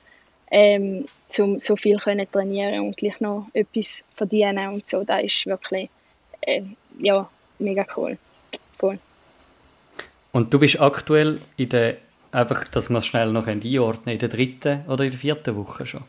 [0.51, 5.03] ähm, zum so viel können trainieren und gleich noch etwas verdienen und so.
[5.03, 5.89] Das ist wirklich,
[6.43, 6.63] äh,
[7.01, 7.29] ja,
[7.63, 8.19] mega cool.
[8.79, 8.99] Voll.
[10.33, 11.97] Und du bist aktuell in der,
[12.33, 15.85] einfach, dass wir es schnell noch einordnen in der dritten oder in der vierten Woche
[15.87, 16.03] schon?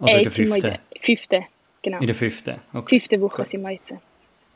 [0.00, 0.78] Oder Äh, in der sind wir in fünften?
[0.94, 1.44] der fünften,
[1.82, 1.98] genau.
[2.00, 2.88] In der fünften, okay.
[3.00, 3.48] Fünfte Woche Gut.
[3.48, 3.94] sind wir jetzt.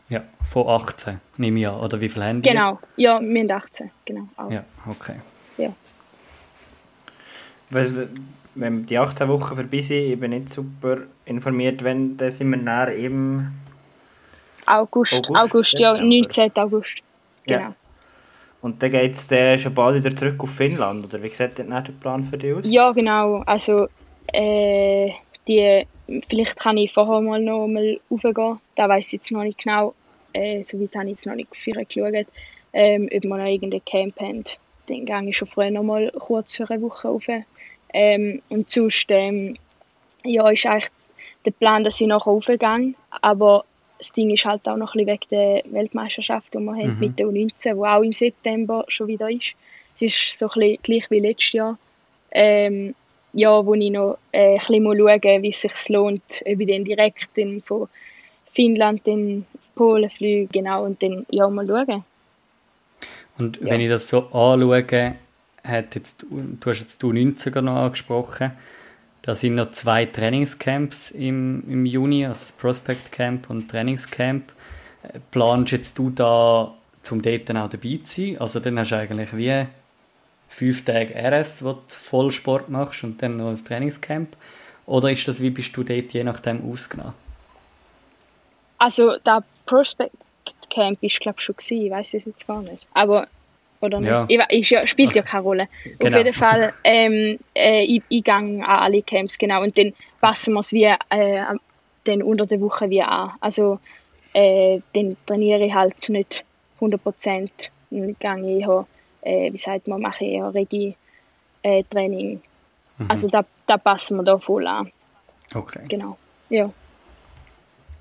[0.09, 1.79] Ja, von 18, nehme ich an.
[1.81, 2.49] Oder wie viele haben die?
[2.49, 4.29] Genau, ja, wir haben 18, genau.
[4.37, 4.51] Auch.
[4.51, 5.15] Ja, okay.
[5.57, 5.73] Ja.
[7.71, 7.93] Was,
[8.57, 12.57] wenn die 18 Wochen vorbei sind, ich bin nicht super informiert, wenn dann sind wir
[12.57, 13.53] näher im
[14.71, 16.53] August, August, August ja, 19.
[16.57, 17.03] August.
[17.45, 17.61] Genau.
[17.61, 17.75] Ja.
[18.63, 21.85] Und dann geht es schon bald wieder zurück auf Finnland, oder wie sieht denn der
[22.01, 22.65] Plan für dich aus?
[22.65, 23.43] Ja, genau.
[23.47, 23.89] Also,
[24.33, 25.11] äh,
[25.49, 25.87] die,
[26.29, 28.61] vielleicht kann ich vorher mal noch mal raufgehen.
[28.77, 29.95] Da weiß ich jetzt noch nicht genau.
[30.33, 32.27] Äh, Soweit habe ich jetzt noch nicht viel geschaut.
[32.73, 34.45] Ähm, ob wir noch irgendein Camp haben.
[34.87, 37.27] Dann gehe ich schon früher noch mal kurz für eine Woche rauf.
[37.93, 39.57] Ähm, und sonst, ähm,
[40.25, 40.91] ja, ist eigentlich
[41.45, 42.95] der Plan, dass ich nachher raufgehe.
[43.23, 43.65] Aber
[44.01, 47.01] das Ding ist halt auch noch ein bisschen wegen der Weltmeisterschaft, die wir haben mhm.
[47.01, 49.53] mit der U19, die auch im September schon wieder ist.
[49.97, 51.79] Es ist so ein bisschen gleich wie letztes Jahr.
[52.33, 52.95] Ähm,
[53.33, 56.67] ja, wo ich noch äh, ein bisschen mal schauen wie es sich lohnt, ob ich
[56.67, 57.89] dann direkt in, von
[58.53, 62.05] Finnland in Polen fliege, genau, und dann ja, mal schauen.
[63.39, 63.67] Und ja.
[63.67, 65.17] wenn ich das so anschaue,
[65.63, 68.53] hat jetzt, du hast jetzt die U19 noch angesprochen,
[69.23, 74.53] da sind noch zwei Trainingscamps im, im Juni, also das Prospect Camp und Trainingscamp.
[75.31, 78.41] Planst jetzt du da zum dort auch dabei zu sein?
[78.41, 79.67] Also dann hast du eigentlich wie
[80.49, 84.37] fünf Tage RS, wo du Vollsport machst und dann noch ein Trainingscamp?
[84.87, 87.15] Oder ist das, wie bist du dort je nachdem ausgenommen?
[88.79, 90.15] Also das Prospect
[90.71, 92.87] Camp ist glaube schon gewesen, ich weiß es jetzt gar nicht.
[92.95, 93.29] Aber
[93.81, 94.11] oder nicht?
[94.11, 94.27] Ja.
[94.29, 95.69] Ich, ich, ja, spielt ja keine Rolle.
[95.99, 96.17] Genau.
[96.17, 100.55] Auf jeden Fall, ähm, äh, ich, ich gehe an alle Camps, genau, und dann passen
[100.55, 100.97] wir es wie äh,
[102.05, 103.33] dann unter der Woche wie an.
[103.41, 103.79] Also,
[104.33, 106.45] äh, dann trainiere ich halt nicht
[106.77, 108.87] 100 Prozent, dann gehe ich eher,
[109.23, 112.37] äh, wie sagt man, mache ich eher Regie-Training.
[112.37, 113.11] Äh, mhm.
[113.11, 114.91] Also, da, da passen wir da voll an.
[115.55, 115.81] Okay.
[115.89, 116.17] Genau,
[116.49, 116.71] ja.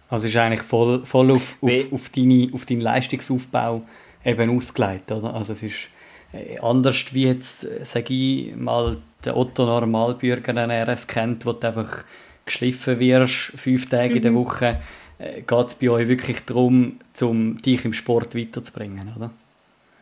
[0.09, 3.83] Also ist eigentlich voll, voll auf, auf, auf, deine, auf deinen Leistungsaufbau
[4.25, 5.12] eben ausgelegt.
[5.12, 5.34] Oder?
[5.34, 5.89] Also es ist
[6.34, 11.53] äh, anders wie jetzt, äh, sage ich mal, der Otto Normalbürger einen RS kennt, wo
[11.53, 12.03] du einfach
[12.45, 14.15] geschliffen wirst, fünf Tage mhm.
[14.15, 14.36] in der mhm.
[14.36, 14.82] Woche,
[15.19, 19.32] äh, geht es bei euch wirklich darum, um dich im Sport weiterzubringen, oder?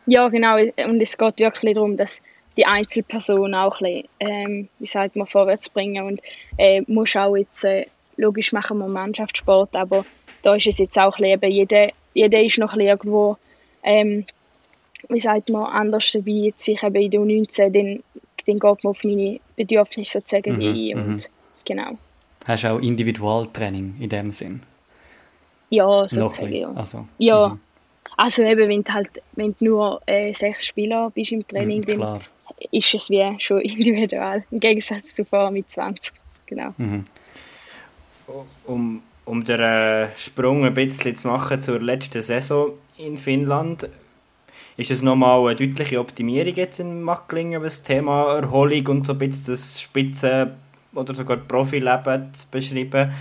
[0.06, 0.56] Ja, genau.
[0.56, 2.22] Und es geht wirklich darum, dass
[2.56, 6.20] die Einzelperson auch ein bisschen, ähm, wie sagt man, vorwärts bringen und
[6.56, 10.04] äh, muss auch jetzt, äh, logisch machen wir Mannschaftssport, aber
[10.42, 13.36] da ist es jetzt auch ein bisschen, jeder, jeder ist noch ein bisschen irgendwo
[13.88, 14.26] ähm,
[15.08, 18.02] wie sagt man, anders dabei, jetzt ich eben in der U19, dann,
[18.46, 21.22] dann geht man auf meine Bedürfnisse sozusagen mhm, ein und mhm.
[21.64, 21.98] genau.
[22.44, 24.62] Hast du auch Individualtraining in dem Sinn?
[25.70, 26.72] Ja, sozusagen, ja.
[26.74, 27.48] Also, ja.
[27.48, 27.60] Mhm.
[28.16, 32.00] Also eben, wenn du halt, wenn du nur äh, sechs Spieler bist im Training, mhm,
[32.00, 32.20] dann
[32.70, 36.12] ist es wie schon individuell, im Gegensatz zu vorher mit 20,
[36.46, 36.74] genau.
[36.76, 37.04] Mhm.
[38.66, 43.88] Um, um den äh, Sprung ein bisschen zu machen zur letzten Saison in Finnland,
[44.78, 49.12] ist es nochmal eine deutliche Optimierung jetzt in Macklingen, was das Thema Erholung und so
[49.12, 50.52] ein bisschen das Spitzen-
[50.94, 53.12] oder sogar Profileben zu beschreiben.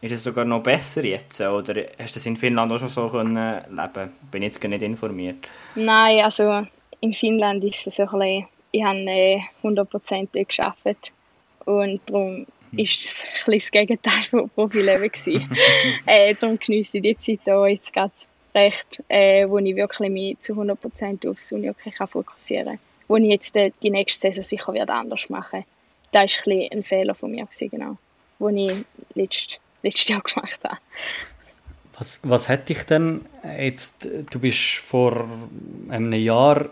[0.00, 1.40] Ist es sogar noch besser jetzt?
[1.40, 4.82] Oder hast du das in Finnland auch schon so können leben Bin jetzt gar nicht
[4.82, 5.48] informiert.
[5.74, 6.64] Nein, also
[7.00, 11.12] in Finnland ist es so ein bisschen, ich habe äh, 100% gearbeitet
[11.64, 15.50] und darum ist es ein das Gegenteil von Profileben gewesen.
[16.06, 18.12] äh, darum genieße ich die Zeit hier jetzt gerade
[18.54, 22.78] recht, äh, wo ich wirklich mich zu 100% aufs Unihockey kann fokussieren kann.
[23.08, 25.64] Wo ich jetzt äh, die nächste Saison sicher werde anders machen
[26.12, 27.96] Das war ein, ein Fehler von mir, gewesen, genau,
[28.40, 30.78] den ich letzt, letztes Jahr gemacht habe.
[31.98, 33.26] Was, was hätte ich denn
[33.58, 35.28] jetzt, du bist vor
[35.88, 36.68] einem Jahr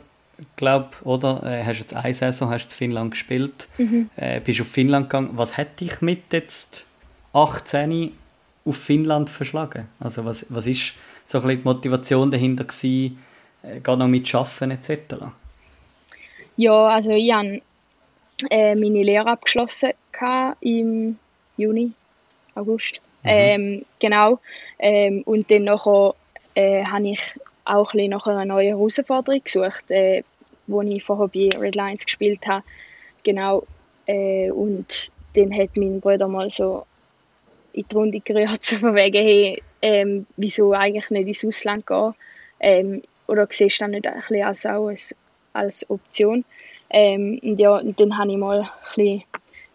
[0.56, 1.42] glaube oder?
[1.44, 4.10] Äh, hast jetzt eine Saison hast in Finnland gespielt, mhm.
[4.16, 5.30] äh, bist auf Finnland gegangen.
[5.34, 6.86] Was hätte ich mit jetzt
[7.32, 8.12] 18
[8.64, 9.88] auf Finnland verschlagen?
[10.00, 10.94] Also was, was ist
[11.24, 13.18] so ein die Motivation dahinter gewesen,
[13.62, 15.16] äh, gerade noch mit Schaffen etc.?
[16.56, 17.60] Ja, also ich habe
[18.50, 19.90] äh, meine Lehre abgeschlossen
[20.60, 21.18] im
[21.56, 21.92] Juni,
[22.54, 23.00] August.
[23.22, 23.28] Mhm.
[23.28, 24.40] Ähm, genau.
[24.78, 26.14] Ähm, und dann nachher
[26.54, 27.20] äh, habe ich
[27.66, 30.22] auch ein nach einer neuen Herausforderung gesucht, äh,
[30.66, 32.64] wo ich vorher bei Red Lions gespielt habe.
[33.22, 33.64] Genau.
[34.06, 36.86] Äh, und dann hat mein Bruder mal so
[37.72, 42.14] in die Runde gerührt, so von wegen, hey, ähm, wieso eigentlich nicht ins Ausland gehen?
[42.60, 45.14] Ähm, oder siehst du das nicht ein bisschen als, auch als,
[45.52, 46.44] als Option?
[46.90, 49.22] Ähm, und ja, und dann habe ich mal ein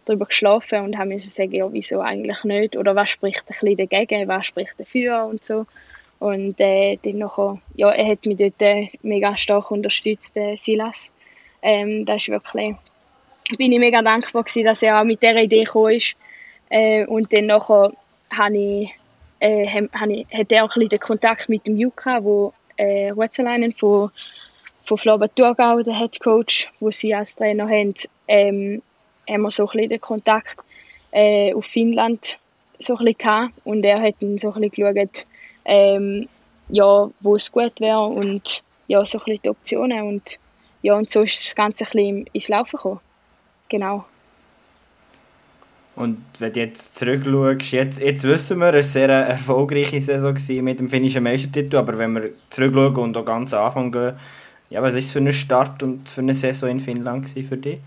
[0.06, 2.76] darüber geschlafen und habe mir sagen, ja, wieso eigentlich nicht?
[2.76, 5.66] Oder was spricht ein bisschen dagegen, was spricht dafür und so.
[6.22, 11.12] Und äh, dann nachher, ja, er hat mich dort äh, mega stark unterstützt, äh, Silas.
[11.64, 12.76] Ähm, das ist wirklich,
[13.58, 16.14] bin ich mega dankbar gewesen, dass er auch mit dieser Idee gekommen ist.
[16.70, 17.92] Äh, und dann nachher
[18.30, 18.88] habe
[19.40, 24.12] äh, hab er auch ein bisschen den Kontakt mit dem Juka, wo äh, Rutzeleinen von,
[24.84, 27.96] von Flabert Thurgau, der Head Coach, wo sie als Trainer haben.
[28.28, 28.84] Ähm,
[29.28, 30.58] haben wir so ein bisschen den Kontakt
[31.10, 32.38] äh, auf Finnland
[32.78, 33.54] so ein bisschen gehabt.
[33.64, 35.26] und er hat dann so ein bisschen geschaut,
[35.66, 36.28] ähm,
[36.70, 40.40] ja, wo es gut wäre und ja, so ein bisschen die Optionen und
[40.82, 43.00] ja, und so ist das Ganze ein bisschen ins Laufen gekommen.
[43.70, 44.06] Genau.
[45.96, 50.36] Und wenn du jetzt zurückschaust, jetzt, jetzt wissen wir, es war eine sehr erfolgreiche Saison
[50.64, 54.16] mit dem finnischen Meistertitel, aber wenn wir zurückschauen und auch ganz am Anfang gehen,
[54.70, 57.80] ja, was war es für ein Start und für eine Saison in Finnland für dich?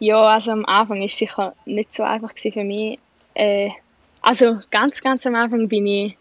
[0.00, 2.98] Ja, also am Anfang war es sicher nicht so einfach für mich.
[3.34, 3.70] Äh,
[4.20, 6.16] also ganz, ganz am Anfang bin ich,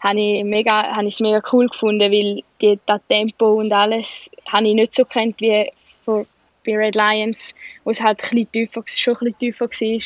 [0.00, 4.68] habe ich, mega, habe es mega cool gefunden, weil die, das Tempo und alles habe
[4.68, 5.70] ich nicht so kennt wie
[6.04, 6.26] vor,
[6.64, 10.02] bei Red Lions, wo es halt ein tiefer, schon ein tiefer war.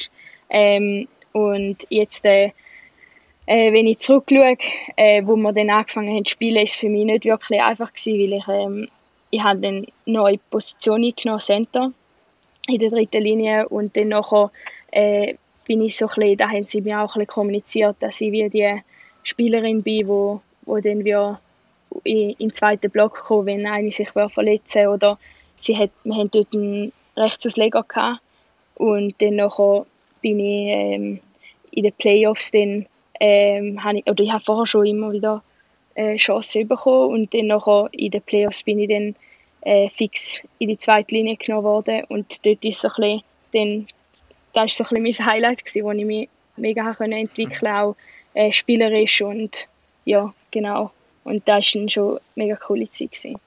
[0.51, 2.53] Ähm, und jetzt, äh,
[3.47, 4.57] äh, wenn ich zurückschaue,
[4.97, 7.93] äh, wo wir dann angefangen haben zu spielen, ist es für mich nicht wirklich einfach
[7.93, 8.89] gewesen, weil ich, ähm,
[9.31, 11.93] ich habe dann neue Position eingenommen, Center,
[12.69, 14.51] in der dritten Linie und dann nachher
[14.93, 18.21] äh, bin ich so ein bisschen, da haben sie mir auch ein bisschen kommuniziert, dass
[18.21, 18.83] ich wie die
[19.25, 21.39] Spielerin bin, wo, wo dann wir
[22.05, 25.19] in, den zweiten Block kommen, wenn eine sich verletzen oder
[25.57, 28.21] sie hat, wir haben dort einen Rechtsausleger gehabt.
[28.77, 29.87] Und dann nachher
[30.21, 31.21] bin ich ähm,
[31.71, 32.87] in den Playoffs dann,
[33.21, 35.43] ähm, ich, oder ich habe vorher schon immer wieder
[35.95, 37.13] äh, Chancen bekommen.
[37.13, 39.15] Und dann nachher in den Playoffs bin ich dann
[39.63, 42.05] äh, fix in die zweite Linie genommen worden.
[42.09, 43.87] Und dort ist so ein bisschen, dann,
[44.55, 47.97] das ist so ein bisschen mein Highlight gewesen, wo ich mich mega entwickeln auch
[48.35, 49.69] äh, spielerisch und
[50.05, 50.91] ja, genau.
[51.25, 53.13] Und das war schon eine mega coole Zeit.
[53.13, 53.39] Gewesen.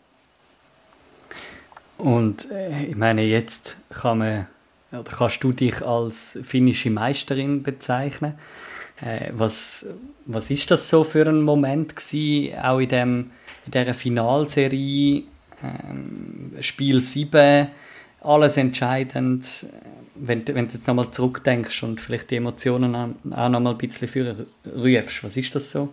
[1.98, 4.48] Und äh, ich meine, jetzt kann man,
[4.92, 8.36] oder kannst du dich als finnische Meisterin bezeichnen.
[9.02, 9.86] Äh, was,
[10.26, 13.32] was ist das so für ein Moment gewesen, auch in, dem,
[13.66, 15.24] in dieser Finalserie,
[15.64, 17.68] ähm, Spiel 7,
[18.22, 19.68] alles entscheidend,
[20.16, 24.46] wenn, wenn du jetzt nochmal zurückdenkst und vielleicht die Emotionen auch nochmal ein bisschen für
[24.66, 25.90] rufst, was ist das so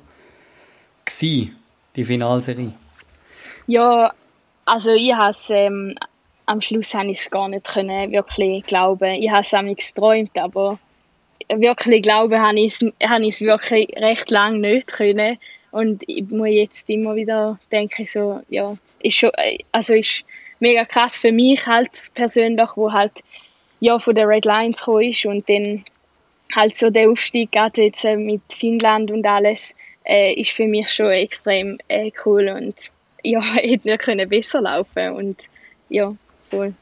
[1.05, 1.57] gewesen,
[1.97, 2.73] die Finalserie?
[3.67, 4.13] Ja,
[4.65, 5.95] also ich habe ähm,
[6.47, 9.15] am Schluss habe ich gar nicht können wirklich glauben.
[9.15, 10.79] Ich habe es auch nicht geträumt, aber
[11.49, 15.39] wirklich glauben habe ich es, habe ich es wirklich recht lange nicht können.
[15.71, 19.31] Und ich muss jetzt immer wieder denken, so, ja, ist schon,
[19.73, 20.25] also ist
[20.61, 23.13] mega krass für mich halt persönlich, wo halt,
[23.83, 25.85] ja, von der Red Lions gekommen ist und dann
[26.55, 30.89] halt so der Aufstieg gerade jetzt äh, mit Finnland und alles, äh, ist für mich
[30.89, 32.77] schon extrem äh, cool und
[33.25, 35.37] ja, hätte nicht können besser laufen und
[35.89, 36.15] ja,
[36.49, 36.75] voll.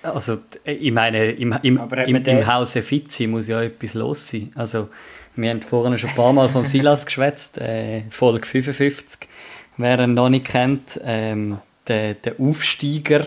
[0.00, 4.52] Also ich meine, im, im, im, im Hause Fizzi muss ja etwas los sein.
[4.54, 4.90] Also
[5.34, 9.28] wir haben vorhin schon ein paar Mal vom Silas geschwätzt, äh, Folge 55.
[9.76, 13.26] Wer ihn noch nicht kennt, ähm, der, der Aufsteiger,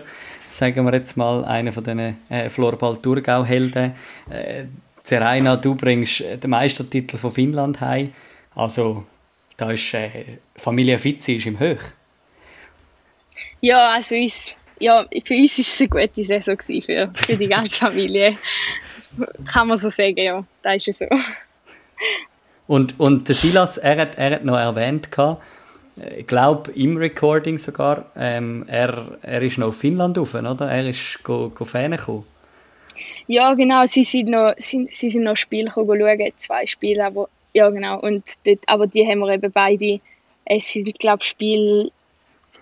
[0.62, 3.93] sagen wir jetzt mal, einer von diesen äh, Florball-Thurgau-Helden.
[4.30, 4.65] Äh,
[5.02, 8.13] Zeraina, du bringst den Meistertitel von Finnland heim.
[8.54, 9.04] Also
[9.58, 11.82] da ist äh, Familie Fizzi ist im Höch.
[13.62, 17.80] Ja, also ist ja, für uns war es eine gute Saison für, für die ganze
[17.80, 18.38] Familie.
[19.52, 20.43] Kann man so sagen, ja.
[20.62, 21.21] Das ist ja so.
[22.67, 25.41] Und, und der Silas, er hat, er hat noch erwähnt, gehabt,
[26.17, 30.69] ich glaube im Recording sogar, ähm, er, er ist noch auf Finnland rauf, oder?
[30.69, 32.25] Er ist go, go Fan gekommen.
[33.27, 37.69] Ja, genau, sie sind noch, sie, sie sind noch Spiele schauen, zwei Spiele, aber ja
[37.69, 39.99] genau, und dort, aber die haben wir eben beide,
[40.45, 41.91] es sind glaube Spiel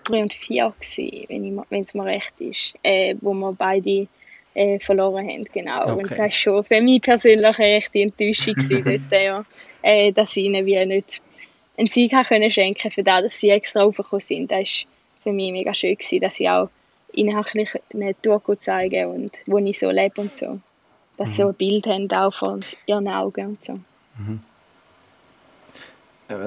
[0.04, 4.06] 3 und 4 gewesen, wenn es mir recht ist, äh, wo wir beide
[4.54, 5.82] äh, verloren haben, genau.
[5.82, 5.92] Okay.
[5.92, 9.44] Und das war schon für mich persönlich eine echte Enttäuschung dort, ja,
[9.82, 11.20] äh, dass sie ihnen wie nicht
[11.80, 14.50] einen Sieg können schenken für das, dass sie extra raufgekommen sind.
[14.50, 16.68] Das war für mich mega schön, gewesen, dass ich auch
[17.12, 20.60] ihnen ein bisschen eine Tour zeigen und wo ich so lebe und so.
[21.16, 21.32] Dass mhm.
[21.32, 23.72] sie so ein Bild haben auch von ihren Augen und so.
[24.18, 24.40] Mhm.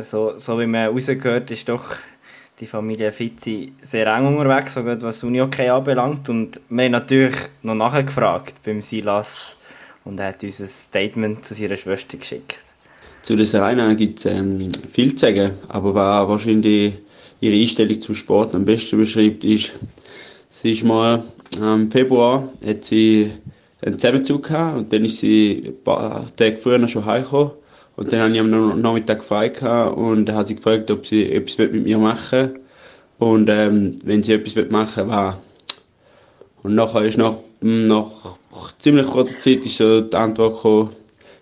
[0.01, 1.95] So, so wie man rausgehört, ist doch
[2.59, 6.29] die Familie Fitzi sehr eng unterwegs, sogar was Uni-Hockey anbelangt.
[6.29, 9.57] Und wir haben natürlich noch nachher gefragt beim Silas
[10.05, 12.72] und er hat uns ein Statement zu seiner Schwester geschickt.
[13.23, 14.59] Zu der Serena gibt es ähm,
[14.91, 16.93] viel zu sagen, aber was wahrscheinlich
[17.39, 19.71] ihre Einstellung zum Sport am besten beschreibt, ist,
[20.49, 21.23] sie ist mal
[21.57, 23.31] im Februar hat sie
[23.81, 27.51] einen Zusammenzug gehabt und dann ist sie ein paar Tage früher schon heimgekommen
[27.95, 31.57] und dann habe ich am Nachmittag frei gehabt und habe sie gefragt, ob sie etwas
[31.59, 32.59] mit mir machen will.
[33.19, 35.35] Und ähm, wenn sie etwas machen will, was.
[36.63, 38.11] Und nachher ist nach, nach
[38.79, 40.89] ziemlich kurzer Zeit ist so die Antwort gekommen,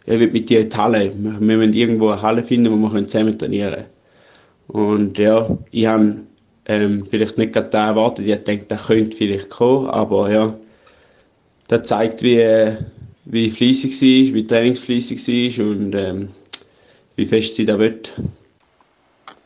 [0.06, 1.14] er wird mit dir in die Halle.
[1.16, 3.86] Wir, müssen irgendwo eine Halle finden, wo wir zusammen trainieren können.
[4.68, 6.22] Und ja, ich habe
[6.66, 8.26] ähm, vielleicht nicht gerade da erwartet.
[8.28, 10.54] Ich denke, der könnte vielleicht kommen, aber ja,
[11.68, 12.78] das zeigt, wie,
[13.26, 16.30] wie fleissig sie ist, wie trainingsfleissig sie ist und ähm,
[17.16, 18.12] wie fest sie da wird.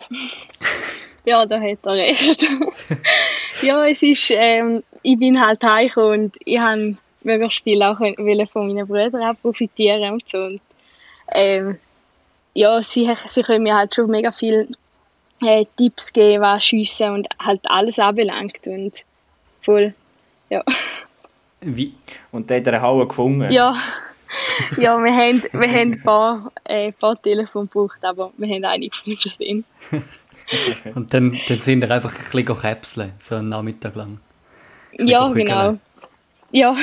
[1.27, 2.45] Ja, da hat er recht.
[3.63, 8.15] ja, es ist, ähm, ich bin halt heimgekommen und ich habe möglichst viel auch von
[8.67, 10.37] meinen Brüdern auch profitieren und so.
[10.37, 10.61] Und,
[11.31, 11.77] ähm,
[12.53, 14.69] ja, sie, sie können mir halt schon mega viel
[15.41, 18.93] äh, Tipps geben, was Schiessen und halt alles anbelangt und
[19.61, 19.93] voll,
[20.49, 20.63] ja.
[21.61, 21.93] Wie?
[22.31, 23.51] Und der hat eine Halle gefunden?
[23.51, 23.75] Ja,
[24.77, 28.95] ja wir, haben, wir haben ein paar, äh, paar Telefone gebraucht, aber wir haben einige
[29.05, 29.65] gefunden.
[30.95, 34.19] und dann, dann sind wir einfach ein bisschen käpseln, so einen Nachmittag lang.
[34.97, 35.77] Ja, genau.
[36.55, 36.73] Ja,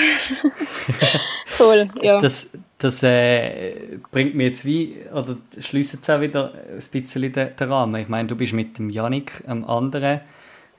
[1.47, 2.21] voll, ja.
[2.21, 7.57] Das, das äh, bringt mir jetzt wie, oder schließt jetzt auch wieder ein bisschen den,
[7.57, 7.99] den Rahmen.
[7.99, 10.21] Ich meine, du bist mit dem Janik, einem anderen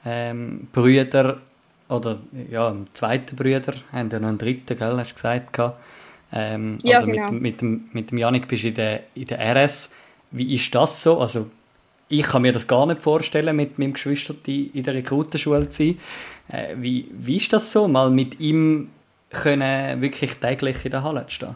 [0.05, 1.39] ähm, Brüder,
[1.89, 2.19] oder
[2.51, 5.59] ja, einem zweiten Brüder, haben ja noch einen dritten, gell, hast du gesagt,
[6.31, 7.31] ähm, ja, also genau.
[7.31, 9.89] mit, mit, dem, mit dem Janik bist du in der, in der RS.
[10.29, 11.19] Wie ist das so?
[11.19, 11.49] Also
[12.19, 15.99] ich kann mir das gar nicht vorstellen, mit meinem Geschwister in der Rekrutenschule zu sein.
[16.49, 18.91] Äh, wie, wie ist das so, mal mit ihm
[19.31, 21.55] können wirklich täglich in der Halle zu stehen?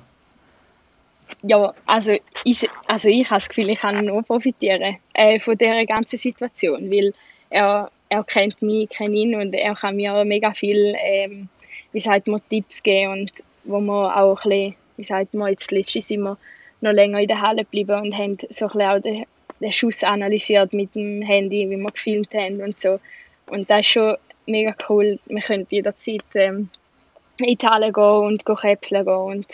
[1.43, 5.85] Ja, also ich, also ich habe das Gefühl, ich kann nur profitieren äh, von dieser
[5.85, 7.13] ganzen Situation, weil
[7.49, 11.49] er, er kennt mich, ich kenne ihn und er kann mir mega viel, ähm,
[11.91, 13.31] wie sagt man, Tipps geben und
[13.65, 16.37] wo wir auch ein bisschen, wie sagt man, jetzt letztens sind wir
[16.81, 19.25] noch länger in der Halle geblieben und haben so ein bisschen auch den,
[19.59, 22.99] den Schuss analysiert mit dem Handy, wie wir gefilmt haben und so.
[23.47, 25.19] Und das ist schon mega cool.
[25.25, 26.69] Wir können jederzeit ähm,
[27.39, 29.47] in Halle gehen und gehen Käpseln gehen und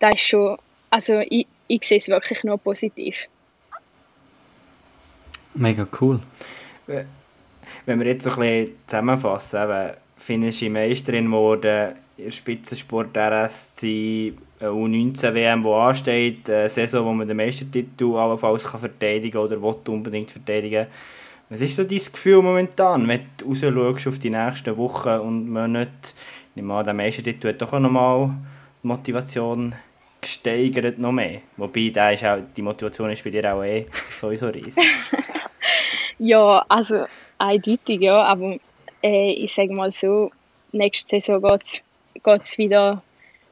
[0.00, 0.58] das ist schon
[0.92, 3.26] also ich, ich sehe es wirklich nur positiv.
[5.54, 6.20] Mega cool.
[7.86, 14.34] Wenn wir jetzt so ein bisschen zusammenfassen, finnische Meisterin geworden, in Spitzensport RSC,
[14.70, 20.30] U19-WM, die ansteht, eine Saison, wo man den Meistertitel allenfalls kann verteidigen oder will unbedingt
[20.30, 20.86] verteidigen
[21.48, 26.14] Was ist so dein Gefühl momentan, wenn du rausschaust auf die nächsten Wochen und nicht,
[26.54, 28.34] ich an, der Meistertitel hat doch noch mal
[28.82, 29.74] Motivation
[30.20, 31.40] gesteigert noch mehr.
[31.56, 33.86] Wobei, da ist auch, die Motivation ist bei dir auch eh
[34.18, 34.84] sowieso riesig.
[36.18, 37.04] ja, also
[37.38, 38.22] eindeutig, ja.
[38.22, 38.56] Aber
[39.02, 40.30] äh, ich sage mal so,
[40.70, 41.58] nächste Saison
[42.22, 43.02] geht es wieder,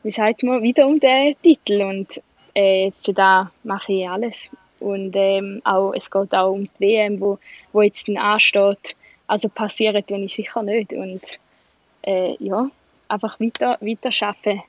[0.02, 1.82] wie sagt man, wieder um den Titel.
[1.82, 2.20] Und
[2.54, 4.50] äh, für da mache ich alles.
[4.78, 7.38] Und ähm, auch, es geht auch um die WM, wo,
[7.72, 8.96] wo jetzt dann ansteht.
[9.26, 10.92] Also passiert tue ich sicher nicht.
[10.92, 11.22] Und
[12.02, 12.70] äh, ja,
[13.08, 14.62] einfach weiter, weiter arbeiten.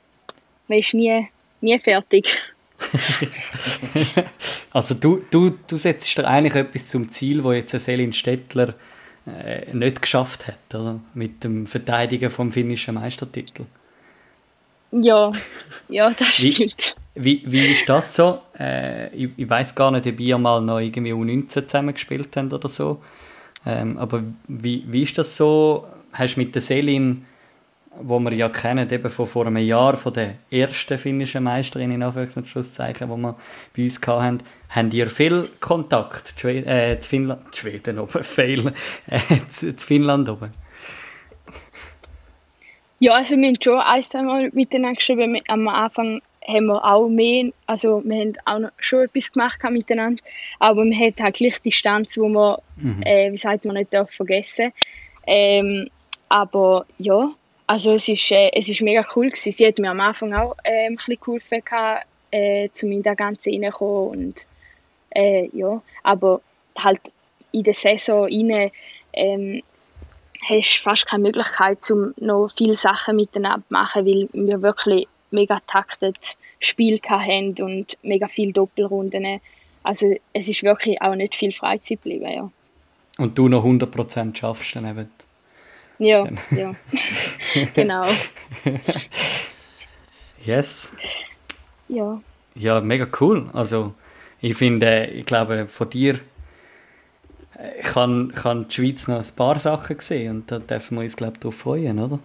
[0.68, 1.28] Man ist nie
[1.62, 2.52] nie fertig.
[4.74, 8.74] also du, du, du setzt dir eigentlich etwas zum Ziel, wo jetzt Selin Stettler
[9.28, 11.00] äh, nicht geschafft hat, oder?
[11.14, 13.66] Mit dem Verteidigen vom finnischen Meistertitel.
[14.92, 15.32] Ja,
[15.90, 16.96] ja, das stimmt.
[17.16, 18.40] Wie, wie, wie ist das so?
[18.58, 22.54] Äh, ich ich weiß gar nicht, ob ihr mal noch irgendwie U19 zusammen gespielt habt
[22.54, 23.02] oder so.
[23.66, 25.88] Ähm, aber wie, wie ist das so?
[26.14, 27.26] Hast du mit der Selin
[28.00, 32.04] wo wir ja kennen, eben von vor einem Jahr, von der ersten finnischen Meisterin in
[32.04, 33.36] Anführungszeichen, die wir
[33.76, 38.74] bei uns hatten, habt ihr viel Kontakt zu, äh, zu Finnland, Schweden oben, fail,
[39.08, 39.20] äh,
[39.50, 40.54] zu, zu, Finnland oben?
[43.02, 45.42] Ja, also wir haben schon ein, zwei miteinander geschrieben.
[45.48, 50.22] Am Anfang haben wir auch mehr, also wir haben auch noch schon etwas gemacht miteinander,
[50.60, 53.02] aber man hat halt gleich Distanz, wo man, mhm.
[53.02, 54.72] äh, wie sagt man, nicht darf vergessen.
[55.26, 55.90] Ähm,
[56.30, 57.32] aber ja,
[57.66, 59.52] also es ist, äh, es ist mega cool gewesen.
[59.52, 63.18] Sie hat mir am Anfang auch äh, ein bisschen geholfen, gehabt, äh, um in das
[63.18, 64.48] Ganze reinzukommen und
[65.10, 66.42] äh, ja, aber
[66.78, 67.02] halt
[67.52, 68.70] in der Saison rein,
[69.14, 69.64] ähm,
[70.42, 75.08] hast du fast keine Möglichkeit, um noch viele Sachen miteinander zu machen, weil wir wirklich
[75.32, 79.40] mega taktet Spiel haben und mega viele Doppelrunden.
[79.84, 82.52] Also es ist wirklich auch nicht viel Freizeit geblieben, ja.
[83.18, 85.10] Und du noch 100% schaffst dann eben
[86.02, 86.74] ja, ja.
[87.76, 88.08] genau.
[90.44, 90.92] Yes.
[91.88, 92.20] Ja.
[92.56, 93.48] Ja, mega cool.
[93.54, 93.94] Also,
[94.42, 96.20] ich finde, ich glaube, von dir
[97.62, 101.16] äh, kann, kann die Schweiz noch ein paar Sachen sehen und da dürfen wir uns,
[101.16, 102.20] glaube ich, darauf freuen, oder?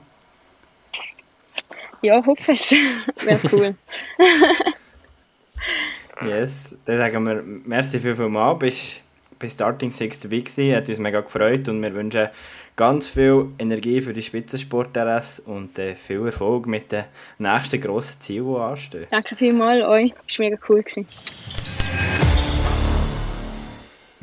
[2.03, 2.71] Ja, hoffe es.
[3.25, 3.75] Wäre cool.
[6.27, 8.55] yes, dann sagen wir merci viel, viel mal.
[8.55, 9.03] Bist
[9.39, 12.29] bei Starting Six dabei gewesen, hat uns mega gefreut und wir wünschen
[12.77, 17.05] ganz viel Energie für die Spitzensport-RS und äh, viel Erfolg mit den
[17.39, 19.07] nächsten grossen Zielen, die anstehen.
[19.11, 20.83] Danke vielmals euch, das war mega cool.
[20.83, 21.07] Gewesen.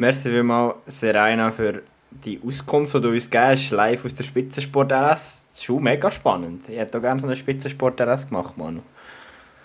[0.04, 1.82] Merci vielmals, Serena, für
[2.12, 6.68] die Auskunft, die du uns gibst, live aus der Spitzensport RS, ist schon mega spannend.
[6.68, 8.82] Ich hätte auch gerne so eine Spitzensport RS gemacht, Manu.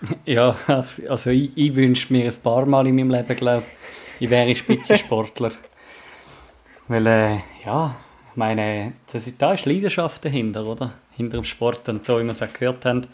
[0.25, 0.55] Ja,
[1.09, 3.65] also ich, ich wünsche mir ein paar Mal in meinem Leben, glaube
[4.21, 5.51] ich, wäre Spitzensportler.
[6.87, 7.97] Weil, äh, ja,
[8.31, 10.95] ich meine, das, da ist Leidenschaft dahinter, oder?
[11.17, 11.89] Hinter dem Sport.
[11.89, 13.09] Und so, wie wir es auch gehört haben,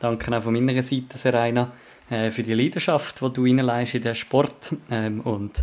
[0.00, 1.70] danke auch von meiner Seite, Serena,
[2.10, 4.74] äh, für die Leidenschaft, die du in den Sport.
[4.90, 5.62] Ähm, und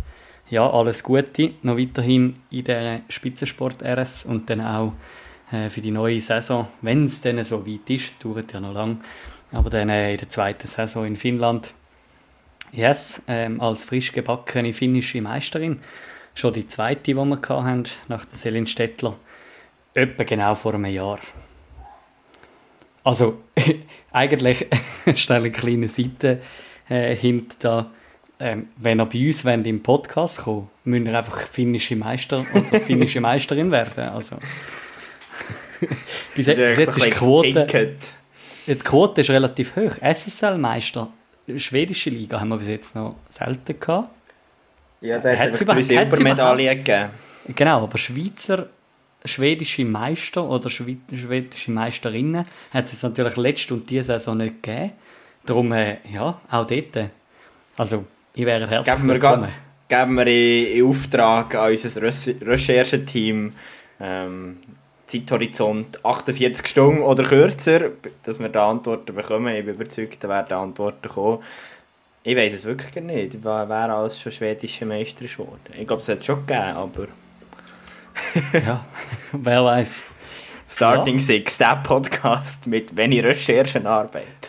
[0.52, 4.92] ja, alles Gute noch weiterhin in der Spitzensport RS und dann auch
[5.50, 8.74] äh, für die neue Saison, wenn es dann so weit ist, es dauert ja noch
[8.74, 9.00] lang,
[9.50, 11.72] aber dann äh, in der zweiten Saison in Finnland.
[12.70, 15.80] Yes, ähm, als frisch gebackene finnische Meisterin.
[16.34, 19.16] Schon die zweite, die wir hatten, nach der Selin Stettler.
[19.94, 21.20] Etwa genau vor einem Jahr.
[23.04, 23.40] Also,
[24.12, 24.66] eigentlich
[25.14, 26.42] stelle eine kleine Seite
[26.90, 27.90] äh, hinter da.
[28.44, 32.80] Ähm, wenn ihr bei uns wollt, im Podcast kommt, müsst ihr einfach finnische Meister oder
[32.84, 34.08] finnische Meisterin werden.
[34.08, 34.36] Also,
[36.34, 37.96] bis, jetzt, ist die Quote,
[38.66, 39.92] die Quote ist relativ hoch.
[40.02, 41.12] SSL-Meister,
[41.56, 44.10] schwedische Liga haben wir bis jetzt noch selten gehabt.
[45.00, 47.10] Ja, da hat es eine Silbermedaille gegeben.
[47.54, 48.66] Genau, aber Schweizer,
[49.24, 54.94] schwedische Meister oder schwedische Meisterinnen hat es natürlich letzte und diese Saison nicht gegeben.
[55.46, 57.10] Darum, äh, ja, auch dort.
[57.76, 58.04] Also,
[58.34, 59.48] ich wäre herzlich geben willkommen.
[59.88, 63.52] Wir, geben wir in, in Auftrag an unser Rechercheteam
[64.00, 64.56] ähm,
[65.06, 67.90] Zeithorizont 48 Stunden oder kürzer,
[68.22, 69.54] dass wir da Antworten bekommen.
[69.54, 71.42] Ich bin überzeugt, da werden Antworten kommen.
[72.22, 75.60] Ich weiß es wirklich nicht, wer alles schon schwedischer Meister ist geworden.
[75.76, 77.08] Ich glaube, es hat es schon gegeben, aber...
[78.52, 78.84] ja,
[79.32, 80.04] wer weiß.
[80.68, 81.20] Starting ja.
[81.20, 84.41] Six, der Podcast mit wenig Recherchenarbeit.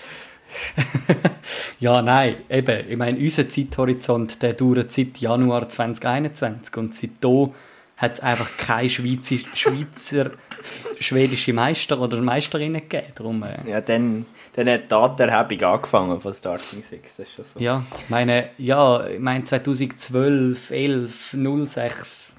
[1.79, 7.51] ja, nein, eben, ich meine, unser Zeithorizont, der dauert seit Januar 2021 und seitdem
[7.97, 10.31] hat es einfach keine Schweizer, Schweizer
[10.99, 13.13] schwedische Meister oder Meisterinnen gegeben.
[13.15, 17.45] Darum, äh, ja, dann, dann hat die Datenerhebung angefangen von Starting Six, das ist schon
[17.45, 17.59] so.
[17.59, 21.37] Ja, meine, ja, ich meine 2012, 11,
[21.67, 22.35] 06,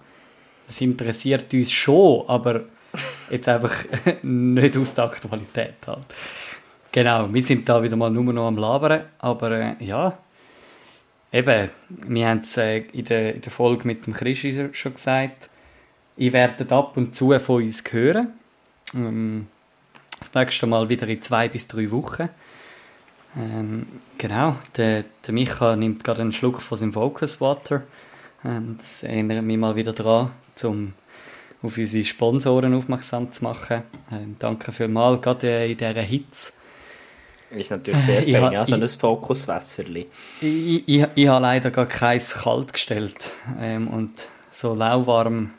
[0.66, 2.62] das interessiert uns schon, aber
[3.30, 3.74] jetzt einfach
[4.22, 6.06] nicht aus der Aktualität halt.
[6.94, 10.16] Genau, wir sind da wieder mal nur noch am Labern, aber äh, ja,
[11.32, 15.50] eben, wir haben es äh, in, der, in der Folge mit dem Chris schon gesagt,
[16.16, 18.34] ich werde ab und zu von uns hören.
[18.94, 19.48] Ähm,
[20.20, 22.28] das nächste Mal wieder in zwei bis drei Wochen.
[23.36, 23.86] Ähm,
[24.16, 27.82] genau, der, der Micha nimmt gerade einen Schluck von seinem Focus Water.
[28.44, 30.30] Ähm, das erinnert mich mal wieder daran,
[30.62, 30.92] um
[31.60, 33.82] auf unsere Sponsoren aufmerksam zu machen.
[34.12, 36.52] Ähm, danke vielmals, gerade in dieser Hitze.
[37.56, 40.06] Ist natürlich sehr fein, ha, ja, so ein Fokuswässerli.
[40.40, 44.10] Ich, ich, ich, habe leider gar keins kalt gestellt ähm, und
[44.50, 45.50] so lauwarm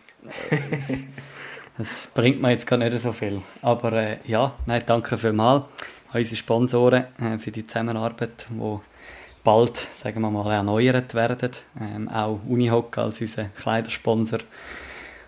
[1.78, 3.42] das bringt mir jetzt gar nicht so viel.
[3.62, 5.64] Aber äh, ja, nein, danke vielmals
[6.12, 8.80] an unsere Sponsoren äh, für die Zusammenarbeit, die
[9.44, 11.52] bald, sagen wir mal, erneuert werden.
[11.80, 14.40] Ähm, auch Unihock als unser Kleidersponsor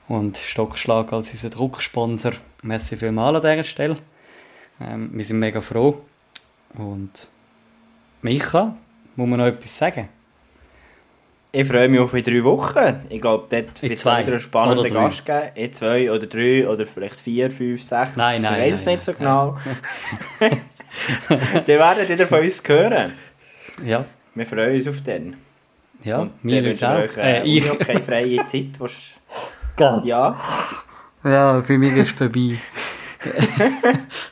[0.08, 2.32] und Stockschlag als unser Drucksponsor.
[2.64, 3.98] Merci vielmals an dieser Stelle.
[4.80, 6.02] Ähm, wir sind mega froh.
[6.76, 7.28] Und
[8.22, 8.76] Micha,
[9.16, 10.10] muss man noch etwas sagen?
[11.52, 13.06] Ich freue mich auf in drei Wochen.
[13.10, 15.50] Ich glaube, dort wird es wieder einen spannenden Gast geben.
[15.56, 18.16] In zwei oder drei oder vielleicht vier, fünf, sechs.
[18.16, 18.60] Nein, nein.
[18.60, 19.58] Ich weiß es nicht so genau.
[21.30, 23.14] die werden wieder von uns hören.
[23.84, 24.06] Ja.
[24.36, 25.36] Wir freuen uns auf den.
[26.04, 27.00] Ja, Und wir uns auch.
[27.00, 28.80] Euch, äh, äh, ich keine freie Zeit.
[28.80, 29.14] Was...
[30.04, 30.36] Ja.
[31.24, 32.56] Ja, für mich ist es vorbei.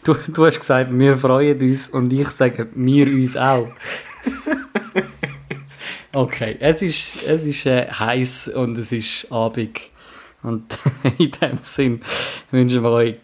[0.04, 3.68] Du, du hast gesagt, wir freuen uns und ich sage, wir uns auch.
[6.14, 9.80] Okay, es ist, es ist äh, heiß und es ist Abend.
[10.44, 10.78] Und
[11.18, 12.02] in dem Sinn
[12.52, 13.16] wünschen wir euch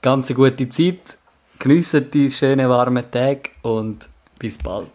[0.00, 1.18] ganz eine gute Zeit.
[1.58, 4.92] Geniessen die schönen warmen Tage und bis bald.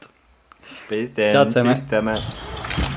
[0.88, 1.32] Bis dann.
[1.32, 1.74] Ciao zusammen.
[1.74, 2.93] Tschüss zusammen.